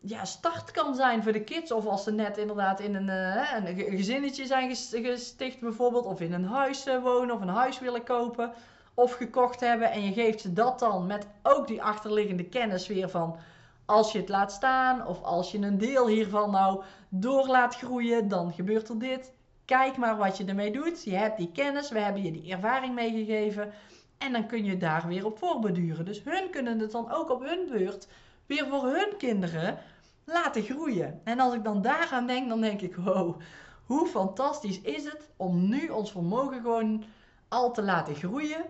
ja, 0.00 0.24
start 0.24 0.70
kan 0.70 0.94
zijn 0.94 1.22
voor 1.22 1.32
de 1.32 1.44
kids. 1.44 1.72
Of 1.72 1.86
als 1.86 2.04
ze 2.04 2.12
net 2.12 2.36
inderdaad 2.36 2.80
in 2.80 2.94
een, 2.94 3.08
uh, 3.08 3.68
een 3.68 3.96
gezinnetje 3.96 4.46
zijn 4.46 4.76
gesticht 4.90 5.60
bijvoorbeeld. 5.60 6.04
Of 6.04 6.20
in 6.20 6.32
een 6.32 6.44
huis 6.44 6.86
uh, 6.86 7.02
wonen 7.02 7.34
of 7.34 7.40
een 7.40 7.48
huis 7.48 7.78
willen 7.78 8.04
kopen. 8.04 8.52
Of 8.94 9.12
gekocht 9.12 9.60
hebben. 9.60 9.90
En 9.90 10.02
je 10.04 10.12
geeft 10.12 10.40
ze 10.40 10.52
dat 10.52 10.78
dan 10.78 11.06
met 11.06 11.26
ook 11.42 11.66
die 11.66 11.82
achterliggende 11.82 12.44
kennis 12.44 12.86
weer 12.86 13.08
van... 13.08 13.36
Als 13.84 14.12
je 14.12 14.18
het 14.18 14.28
laat 14.28 14.52
staan 14.52 15.06
of 15.06 15.22
als 15.22 15.50
je 15.50 15.58
een 15.58 15.78
deel 15.78 16.06
hiervan 16.06 16.50
nou 16.50 16.82
door 17.08 17.46
laat 17.46 17.76
groeien, 17.76 18.28
dan 18.28 18.52
gebeurt 18.52 18.88
er 18.88 18.98
dit. 18.98 19.32
Kijk 19.64 19.96
maar 19.96 20.16
wat 20.16 20.36
je 20.36 20.44
ermee 20.44 20.72
doet. 20.72 21.04
Je 21.04 21.14
hebt 21.14 21.36
die 21.36 21.52
kennis, 21.52 21.90
we 21.90 21.98
hebben 21.98 22.22
je 22.22 22.32
die 22.32 22.52
ervaring 22.52 22.94
meegegeven. 22.94 23.72
En 24.18 24.32
dan 24.32 24.46
kun 24.46 24.64
je 24.64 24.76
daar 24.76 25.06
weer 25.06 25.26
op 25.26 25.38
voorbeduren. 25.38 26.04
Dus 26.04 26.22
hun 26.24 26.50
kunnen 26.50 26.78
het 26.78 26.90
dan 26.90 27.12
ook 27.12 27.30
op 27.30 27.44
hun 27.44 27.68
beurt 27.70 28.08
weer 28.48 28.66
voor 28.66 28.84
hun 28.84 29.16
kinderen 29.18 29.78
laten 30.24 30.62
groeien. 30.62 31.20
En 31.24 31.40
als 31.40 31.54
ik 31.54 31.64
dan 31.64 31.82
daaraan 31.82 32.26
denk, 32.26 32.48
dan 32.48 32.60
denk 32.60 32.80
ik, 32.80 32.96
wow, 32.96 33.40
hoe 33.84 34.06
fantastisch 34.06 34.80
is 34.80 35.04
het 35.04 35.28
om 35.36 35.68
nu 35.68 35.88
ons 35.88 36.10
vermogen 36.10 36.60
gewoon 36.60 37.04
al 37.48 37.72
te 37.72 37.82
laten 37.82 38.14
groeien. 38.14 38.64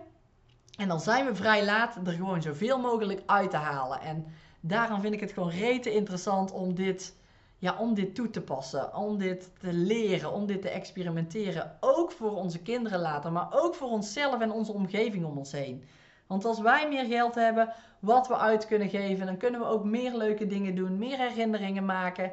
En 0.77 0.87
dan 0.87 0.99
zijn 0.99 1.25
we 1.25 1.35
vrij 1.35 1.65
laat 1.65 1.95
er 1.95 2.13
gewoon 2.13 2.41
zoveel 2.41 2.79
mogelijk 2.79 3.21
uit 3.25 3.51
te 3.51 3.57
halen. 3.57 4.01
En 4.01 4.25
daarom 4.59 5.01
vind 5.01 5.13
ik 5.13 5.19
het 5.19 5.31
gewoon 5.31 5.49
rete 5.49 5.93
interessant 5.93 6.51
om 6.51 6.75
dit, 6.75 7.15
ja, 7.57 7.77
om 7.77 7.93
dit 7.93 8.15
toe 8.15 8.29
te 8.29 8.41
passen. 8.41 8.95
Om 8.95 9.17
dit 9.17 9.51
te 9.59 9.73
leren, 9.73 10.31
om 10.31 10.45
dit 10.45 10.61
te 10.61 10.69
experimenteren. 10.69 11.77
Ook 11.79 12.11
voor 12.11 12.35
onze 12.35 12.59
kinderen 12.61 12.99
later, 12.99 13.31
maar 13.31 13.47
ook 13.51 13.75
voor 13.75 13.89
onszelf 13.89 14.41
en 14.41 14.51
onze 14.51 14.73
omgeving 14.73 15.25
om 15.25 15.37
ons 15.37 15.51
heen. 15.51 15.83
Want 16.27 16.45
als 16.45 16.59
wij 16.59 16.87
meer 16.89 17.05
geld 17.05 17.35
hebben 17.35 17.73
wat 17.99 18.27
we 18.27 18.37
uit 18.37 18.65
kunnen 18.65 18.89
geven, 18.89 19.25
dan 19.25 19.37
kunnen 19.37 19.59
we 19.59 19.65
ook 19.65 19.83
meer 19.83 20.15
leuke 20.15 20.47
dingen 20.47 20.75
doen, 20.75 20.97
meer 20.97 21.17
herinneringen 21.17 21.85
maken. 21.85 22.31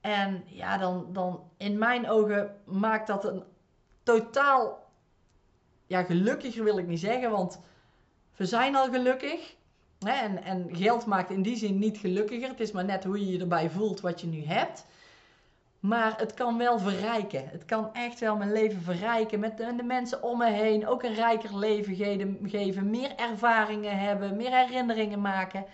En 0.00 0.44
ja, 0.46 0.78
dan, 0.78 1.06
dan 1.12 1.42
in 1.56 1.78
mijn 1.78 2.08
ogen 2.08 2.56
maakt 2.64 3.06
dat 3.06 3.24
een 3.24 3.42
totaal, 4.02 4.88
ja, 5.86 6.02
gelukkiger 6.02 6.64
wil 6.64 6.78
ik 6.78 6.86
niet 6.86 7.00
zeggen, 7.00 7.30
want 7.30 7.60
we 8.36 8.46
zijn 8.46 8.76
al 8.76 8.90
gelukkig. 8.90 9.54
En, 9.98 10.42
en 10.42 10.68
geld 10.76 11.06
maakt 11.06 11.30
in 11.30 11.42
die 11.42 11.56
zin 11.56 11.78
niet 11.78 11.98
gelukkiger. 11.98 12.48
Het 12.48 12.60
is 12.60 12.72
maar 12.72 12.84
net 12.84 13.04
hoe 13.04 13.20
je 13.20 13.32
je 13.32 13.40
erbij 13.40 13.70
voelt 13.70 14.00
wat 14.00 14.20
je 14.20 14.26
nu 14.26 14.44
hebt. 14.44 14.86
Maar 15.86 16.18
het 16.18 16.34
kan 16.34 16.58
wel 16.58 16.78
verrijken. 16.78 17.48
Het 17.48 17.64
kan 17.64 17.94
echt 17.94 18.20
wel 18.20 18.36
mijn 18.36 18.52
leven 18.52 18.82
verrijken. 18.82 19.40
Met 19.40 19.56
de, 19.56 19.82
mensen 19.82 20.22
om 20.22 20.38
me 20.38 20.50
heen. 20.50 20.86
Ook 20.86 21.02
een 21.02 21.14
rijker 21.14 21.58
leven 21.58 21.94
geven. 22.48 22.90
Meer 22.90 23.14
ervaringen 23.16 23.98
hebben. 23.98 24.36
Meer 24.36 24.56
herinneringen 24.56 25.20
maken. 25.20 25.64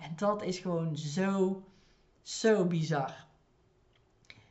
En 0.00 0.12
dat 0.16 0.42
is 0.42 0.58
gewoon 0.58 0.96
zo, 0.96 1.62
zo 2.22 2.64
bizar. 2.64 3.26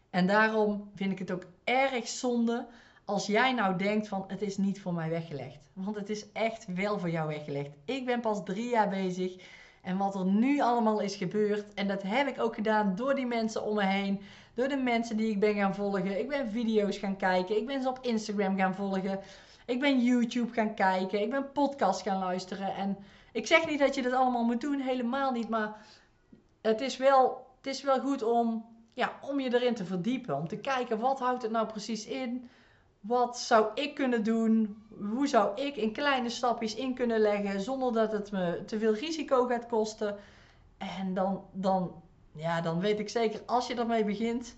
En 0.10 0.27
daarom 0.27 0.89
vind 0.95 1.12
ik 1.12 1.19
het 1.19 1.32
ook 1.32 1.45
erg 1.63 2.08
zonde 2.08 2.67
als 3.05 3.25
jij 3.25 3.53
nou 3.53 3.77
denkt 3.77 4.08
van 4.08 4.23
het 4.27 4.41
is 4.41 4.58
niet 4.58 4.82
voor 4.82 4.93
mij 4.93 5.10
weggelegd. 5.10 5.60
Want 5.73 5.95
het 5.95 6.10
is 6.10 6.32
echt 6.32 6.65
wel 6.73 6.99
voor 6.99 7.10
jou 7.10 7.27
weggelegd. 7.27 7.69
Ik 7.86 8.05
ben 8.05 8.19
pas 8.19 8.43
drie 8.43 8.69
jaar 8.69 8.89
bezig. 8.89 9.36
En 9.82 9.98
wat 9.98 10.15
er 10.15 10.26
nu 10.26 10.62
allemaal 10.62 11.00
is 11.00 11.15
gebeurd. 11.15 11.74
En 11.74 11.88
dat 11.88 12.04
heb 12.04 12.28
ik 12.28 12.39
ook 12.39 12.56
gedaan 12.56 12.96
door 12.96 13.15
die 13.15 13.26
mensen 13.26 13.63
om 13.63 13.76
me 13.76 13.86
heen. 13.86 14.22
Door 14.54 14.68
de 14.68 14.78
mensen 14.78 15.18
die 15.18 15.32
ik 15.32 15.39
ben 15.39 15.56
gaan 15.56 15.76
volgen. 15.76 16.20
Ik 16.20 16.28
ben 16.28 16.52
video's 16.52 16.98
gaan 16.98 17.18
kijken. 17.18 17.58
Ik 17.58 17.65
ben 17.65 17.82
ze 17.82 17.89
op 17.89 18.00
Instagram 18.02 18.58
gaan 18.58 18.76
volgen. 18.76 19.20
Ik 19.65 19.80
ben 19.80 20.04
YouTube 20.04 20.54
gaan 20.54 20.74
kijken. 20.74 21.22
Ik 21.22 21.30
ben 21.30 21.52
podcasts 21.52 22.02
gaan 22.02 22.20
luisteren. 22.20 22.76
En 22.76 22.98
ik 23.32 23.48
zeg 23.48 23.68
niet 23.68 23.80
dat 23.80 23.96
je 23.96 24.02
dat 24.02 24.13
allemaal 24.13 24.44
moet 24.44 24.62
doen. 24.62 24.80
Helemaal 24.80 25.32
niet. 25.32 25.50
Maar 25.50 25.76
het 26.62 26.82
is 26.82 26.98
wel, 26.98 27.48
het 27.58 27.68
is 27.68 27.82
wel 27.82 28.00
goed 28.00 28.24
om, 28.24 28.65
ja, 28.94 29.12
om 29.22 29.39
je 29.39 29.54
erin 29.54 29.76
te 29.76 29.86
verdiepen. 29.86 30.36
Om 30.36 30.48
te 30.48 30.58
kijken 30.58 31.00
wat 31.00 31.20
houdt 31.20 31.42
het 31.42 31.52
nou 31.52 31.68
precies 31.68 32.06
in 32.06 32.50
wat 33.00 33.40
zou 33.40 33.68
ik 33.74 33.96
kunnen 33.96 34.24
doen? 34.24 34.84
Hoe 35.12 35.28
zou 35.28 35.62
ik 35.62 35.76
in 35.76 35.92
kleine 35.92 36.30
stapjes 36.30 36.76
in 36.76 36.94
kunnen 36.94 37.20
leggen 37.20 37.62
zonder 37.62 37.94
dat 37.94 38.12
het 38.12 38.32
me 38.32 38.64
te 38.66 38.80
veel 38.80 38.94
risico 38.94 39.46
gaat 39.46 39.66
kosten? 39.66 40.18
En 40.78 41.14
dan, 41.14 41.44
dan, 41.52 42.02
ja, 42.32 42.62
dan 42.62 42.80
weet 42.80 43.00
ik 43.00 43.10
zeker, 43.10 43.42
als 43.46 43.68
je 43.68 43.76
ermee 43.76 44.04
begint, 44.04 44.56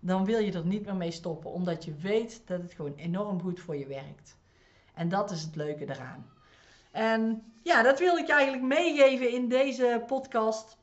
dan 0.00 0.24
wil 0.24 0.38
je 0.38 0.52
er 0.52 0.66
niet 0.66 0.84
meer 0.84 0.96
mee 0.96 1.10
stoppen. 1.10 1.50
Omdat 1.50 1.84
je 1.84 1.94
weet 1.94 2.42
dat 2.46 2.62
het 2.62 2.72
gewoon 2.72 2.94
enorm 2.96 3.40
goed 3.40 3.60
voor 3.60 3.76
je 3.76 3.86
werkt. 3.86 4.36
En 4.94 5.08
dat 5.08 5.30
is 5.30 5.42
het 5.42 5.56
leuke 5.56 5.84
eraan. 5.90 6.30
En 6.90 7.52
ja, 7.62 7.82
dat 7.82 7.98
wil 7.98 8.16
ik 8.16 8.26
je 8.26 8.32
eigenlijk 8.32 8.62
meegeven 8.62 9.30
in 9.30 9.48
deze 9.48 10.02
podcast. 10.06 10.76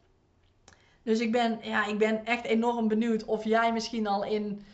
Dus 1.04 1.20
ik 1.20 1.32
ben, 1.32 1.60
ja, 1.62 1.86
ik 1.86 1.98
ben 1.98 2.26
echt 2.26 2.46
enorm 2.46 2.88
benieuwd 2.88 3.26
of 3.26 3.44
jij 3.44 3.74
misschien 3.74 4.08
al 4.08 4.24
in 4.24 4.66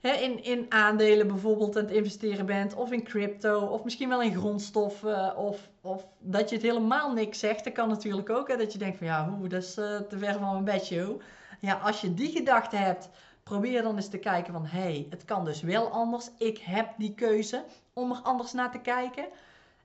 in, 0.00 0.44
in 0.44 0.66
aandelen 0.68 1.26
bijvoorbeeld 1.26 1.76
aan 1.76 1.84
het 1.84 1.92
investeren 1.92 2.46
bent, 2.46 2.74
of 2.74 2.92
in 2.92 3.02
crypto, 3.02 3.60
of 3.60 3.84
misschien 3.84 4.08
wel 4.08 4.22
in 4.22 4.36
grondstoffen, 4.36 5.36
of, 5.36 5.68
of 5.80 6.06
dat 6.18 6.48
je 6.48 6.54
het 6.54 6.64
helemaal 6.64 7.12
niks 7.12 7.38
zegt. 7.38 7.64
Dat 7.64 7.72
kan 7.72 7.88
natuurlijk 7.88 8.30
ook, 8.30 8.48
hè, 8.48 8.56
dat 8.56 8.72
je 8.72 8.78
denkt 8.78 8.98
van 8.98 9.06
ja, 9.06 9.28
hoe, 9.28 9.48
dat 9.48 9.62
is 9.62 9.78
uh, 9.78 9.96
te 9.96 10.18
ver 10.18 10.32
van 10.32 10.52
mijn 10.52 10.64
bedje. 10.64 11.16
Ja, 11.60 11.74
als 11.74 12.00
je 12.00 12.14
die 12.14 12.30
gedachte 12.30 12.76
hebt, 12.76 13.08
probeer 13.42 13.82
dan 13.82 13.96
eens 13.96 14.08
te 14.08 14.18
kijken 14.18 14.52
van 14.52 14.66
hé, 14.66 14.80
hey, 14.80 15.06
het 15.10 15.24
kan 15.24 15.44
dus 15.44 15.62
wel 15.62 15.88
anders. 15.88 16.30
Ik 16.38 16.58
heb 16.58 16.88
die 16.96 17.14
keuze 17.14 17.64
om 17.92 18.10
er 18.10 18.20
anders 18.22 18.52
naar 18.52 18.70
te 18.70 18.78
kijken. 18.78 19.26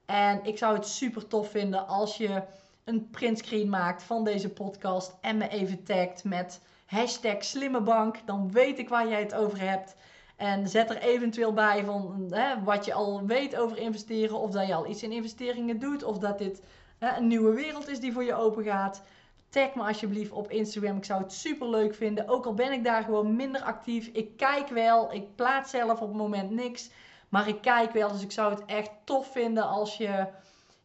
En 0.05 0.39
ik 0.43 0.57
zou 0.57 0.75
het 0.75 0.87
super 0.87 1.27
tof 1.27 1.49
vinden 1.49 1.87
als 1.87 2.17
je 2.17 2.41
een 2.83 3.09
printscreen 3.09 3.69
maakt 3.69 4.03
van 4.03 4.23
deze 4.23 4.49
podcast 4.49 5.15
en 5.21 5.37
me 5.37 5.49
even 5.49 5.83
tagt 5.83 6.23
met 6.23 6.61
hashtag 6.93 7.43
slimmebank. 7.43 8.17
Dan 8.25 8.51
weet 8.51 8.79
ik 8.79 8.89
waar 8.89 9.07
jij 9.07 9.19
het 9.19 9.33
over 9.33 9.59
hebt. 9.59 9.95
En 10.35 10.67
zet 10.67 10.89
er 10.89 10.97
eventueel 10.97 11.53
bij 11.53 11.85
van 11.85 12.27
hè, 12.29 12.63
wat 12.63 12.85
je 12.85 12.93
al 12.93 13.25
weet 13.25 13.55
over 13.55 13.77
investeren. 13.77 14.39
Of 14.39 14.51
dat 14.51 14.67
je 14.67 14.75
al 14.75 14.87
iets 14.87 15.03
in 15.03 15.11
investeringen 15.11 15.79
doet. 15.79 16.03
Of 16.03 16.17
dat 16.17 16.37
dit 16.37 16.61
hè, 16.97 17.17
een 17.17 17.27
nieuwe 17.27 17.53
wereld 17.53 17.87
is 17.87 17.99
die 17.99 18.13
voor 18.13 18.23
je 18.23 18.35
open 18.35 18.63
gaat. 18.63 19.03
Tag 19.49 19.75
me 19.75 19.83
alsjeblieft 19.83 20.31
op 20.31 20.51
Instagram. 20.51 20.97
Ik 20.97 21.05
zou 21.05 21.21
het 21.21 21.33
super 21.33 21.69
leuk 21.69 21.95
vinden. 21.95 22.27
Ook 22.27 22.45
al 22.45 22.53
ben 22.53 22.71
ik 22.71 22.83
daar 22.83 23.03
gewoon 23.03 23.35
minder 23.35 23.61
actief. 23.61 24.07
Ik 24.07 24.37
kijk 24.37 24.67
wel. 24.67 25.13
Ik 25.13 25.35
plaats 25.35 25.71
zelf 25.71 26.01
op 26.01 26.07
het 26.07 26.17
moment 26.17 26.51
niks. 26.51 26.89
Maar 27.29 27.47
ik 27.47 27.61
kijk 27.61 27.91
wel. 27.91 28.11
Dus 28.11 28.23
ik 28.23 28.31
zou 28.31 28.53
het 28.53 28.65
echt 28.65 28.91
tof 29.03 29.31
vinden 29.31 29.67
als 29.67 29.97
je 29.97 30.27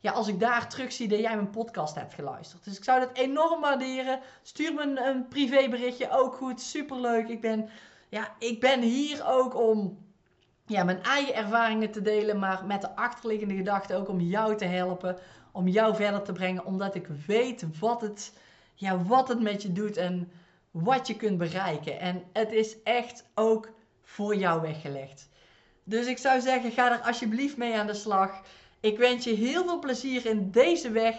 ja, 0.01 0.13
als 0.13 0.29
ik 0.29 0.41
daar 0.41 0.69
terug 0.69 0.93
zie 0.93 1.09
dat 1.09 1.19
jij 1.19 1.35
mijn 1.35 1.51
podcast 1.51 1.95
hebt 1.95 2.15
geluisterd. 2.15 2.65
Dus 2.65 2.77
ik 2.77 2.85
zou 2.85 3.01
dat 3.01 3.17
enorm 3.17 3.61
waarderen. 3.61 4.21
Stuur 4.43 4.75
me 4.75 5.01
een, 5.01 5.29
privéberichtje, 5.29 6.11
ook 6.11 6.35
goed, 6.35 6.61
superleuk. 6.61 7.29
Ik 7.29 7.41
ben, 7.41 7.69
ja, 8.09 8.35
ik 8.39 8.61
ben 8.61 8.83
hier 8.83 9.27
ook 9.27 9.57
om 9.57 9.99
ja, 10.67 10.85
mijn 10.85 11.03
eigen 11.03 11.35
ervaringen 11.35 11.91
te 11.91 12.03
delen, 12.03 12.39
maar 12.39 12.65
met 12.67 12.81
de 12.81 12.97
achterliggende 12.97 13.55
gedachte 13.55 13.95
ook 13.95 14.09
om 14.09 14.21
jou 14.21 14.57
te 14.57 14.65
helpen, 14.65 15.19
om 15.53 15.69
jou 15.69 15.95
verder 15.95 16.23
te 16.23 16.33
brengen, 16.33 16.65
omdat 16.65 16.95
ik 16.95 17.07
weet 17.27 17.79
wat 17.79 18.01
het, 18.01 18.33
ja, 18.75 19.03
wat 19.03 19.29
het 19.29 19.41
met 19.41 19.63
je 19.63 19.73
doet 19.73 19.97
en 19.97 20.33
wat 20.71 21.07
je 21.07 21.17
kunt 21.17 21.39
bereiken. 21.39 22.01
En 22.01 22.23
het 22.33 22.53
is 22.53 22.83
echt 22.83 23.25
ook 23.35 23.71
voor 24.03 24.37
jou 24.37 24.61
weggelegd. 24.61 25.29
Dus 25.85 26.07
ik 26.07 26.19
zou 26.19 26.41
zeggen, 26.41 26.73
ga 26.73 26.93
er 26.93 27.07
alsjeblieft 27.07 27.57
mee 27.57 27.79
aan 27.79 27.87
de 27.87 27.95
slag. 27.95 28.43
Ik 28.81 28.99
wens 28.99 29.25
je 29.25 29.35
heel 29.35 29.65
veel 29.65 29.79
plezier 29.79 30.27
in 30.27 30.51
deze 30.51 30.91
weg. 30.91 31.17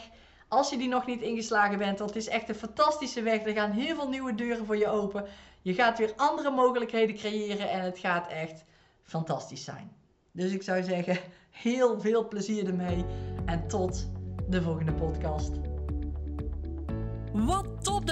Als 0.48 0.70
je 0.70 0.78
die 0.78 0.88
nog 0.88 1.06
niet 1.06 1.22
ingeslagen 1.22 1.78
bent, 1.78 2.00
want 2.00 2.14
het 2.14 2.24
is 2.24 2.30
echt 2.30 2.50
een 2.50 2.56
fantastische 2.56 3.22
weg. 3.22 3.46
Er 3.46 3.54
gaan 3.54 3.72
heel 3.72 3.96
veel 3.96 4.10
nieuwe 4.10 4.36
deuren 4.36 4.66
voor 4.66 4.78
je 4.78 4.88
open. 4.88 5.26
Je 5.62 5.74
gaat 5.74 5.98
weer 5.98 6.14
andere 6.16 6.52
mogelijkheden 6.52 7.16
creëren 7.16 7.70
en 7.70 7.82
het 7.82 8.00
gaat 8.00 8.28
echt 8.28 8.66
fantastisch 9.04 9.64
zijn. 9.64 9.92
Dus 10.32 10.52
ik 10.52 10.64
zou 10.64 10.84
zeggen, 10.84 11.18
heel 11.50 12.00
veel 12.00 12.28
plezier 12.28 12.68
ermee 12.68 13.06
en 13.46 13.68
tot 13.68 14.08
de 14.48 14.62
volgende 14.62 14.94
podcast. 14.94 15.52
Wat 17.34 17.69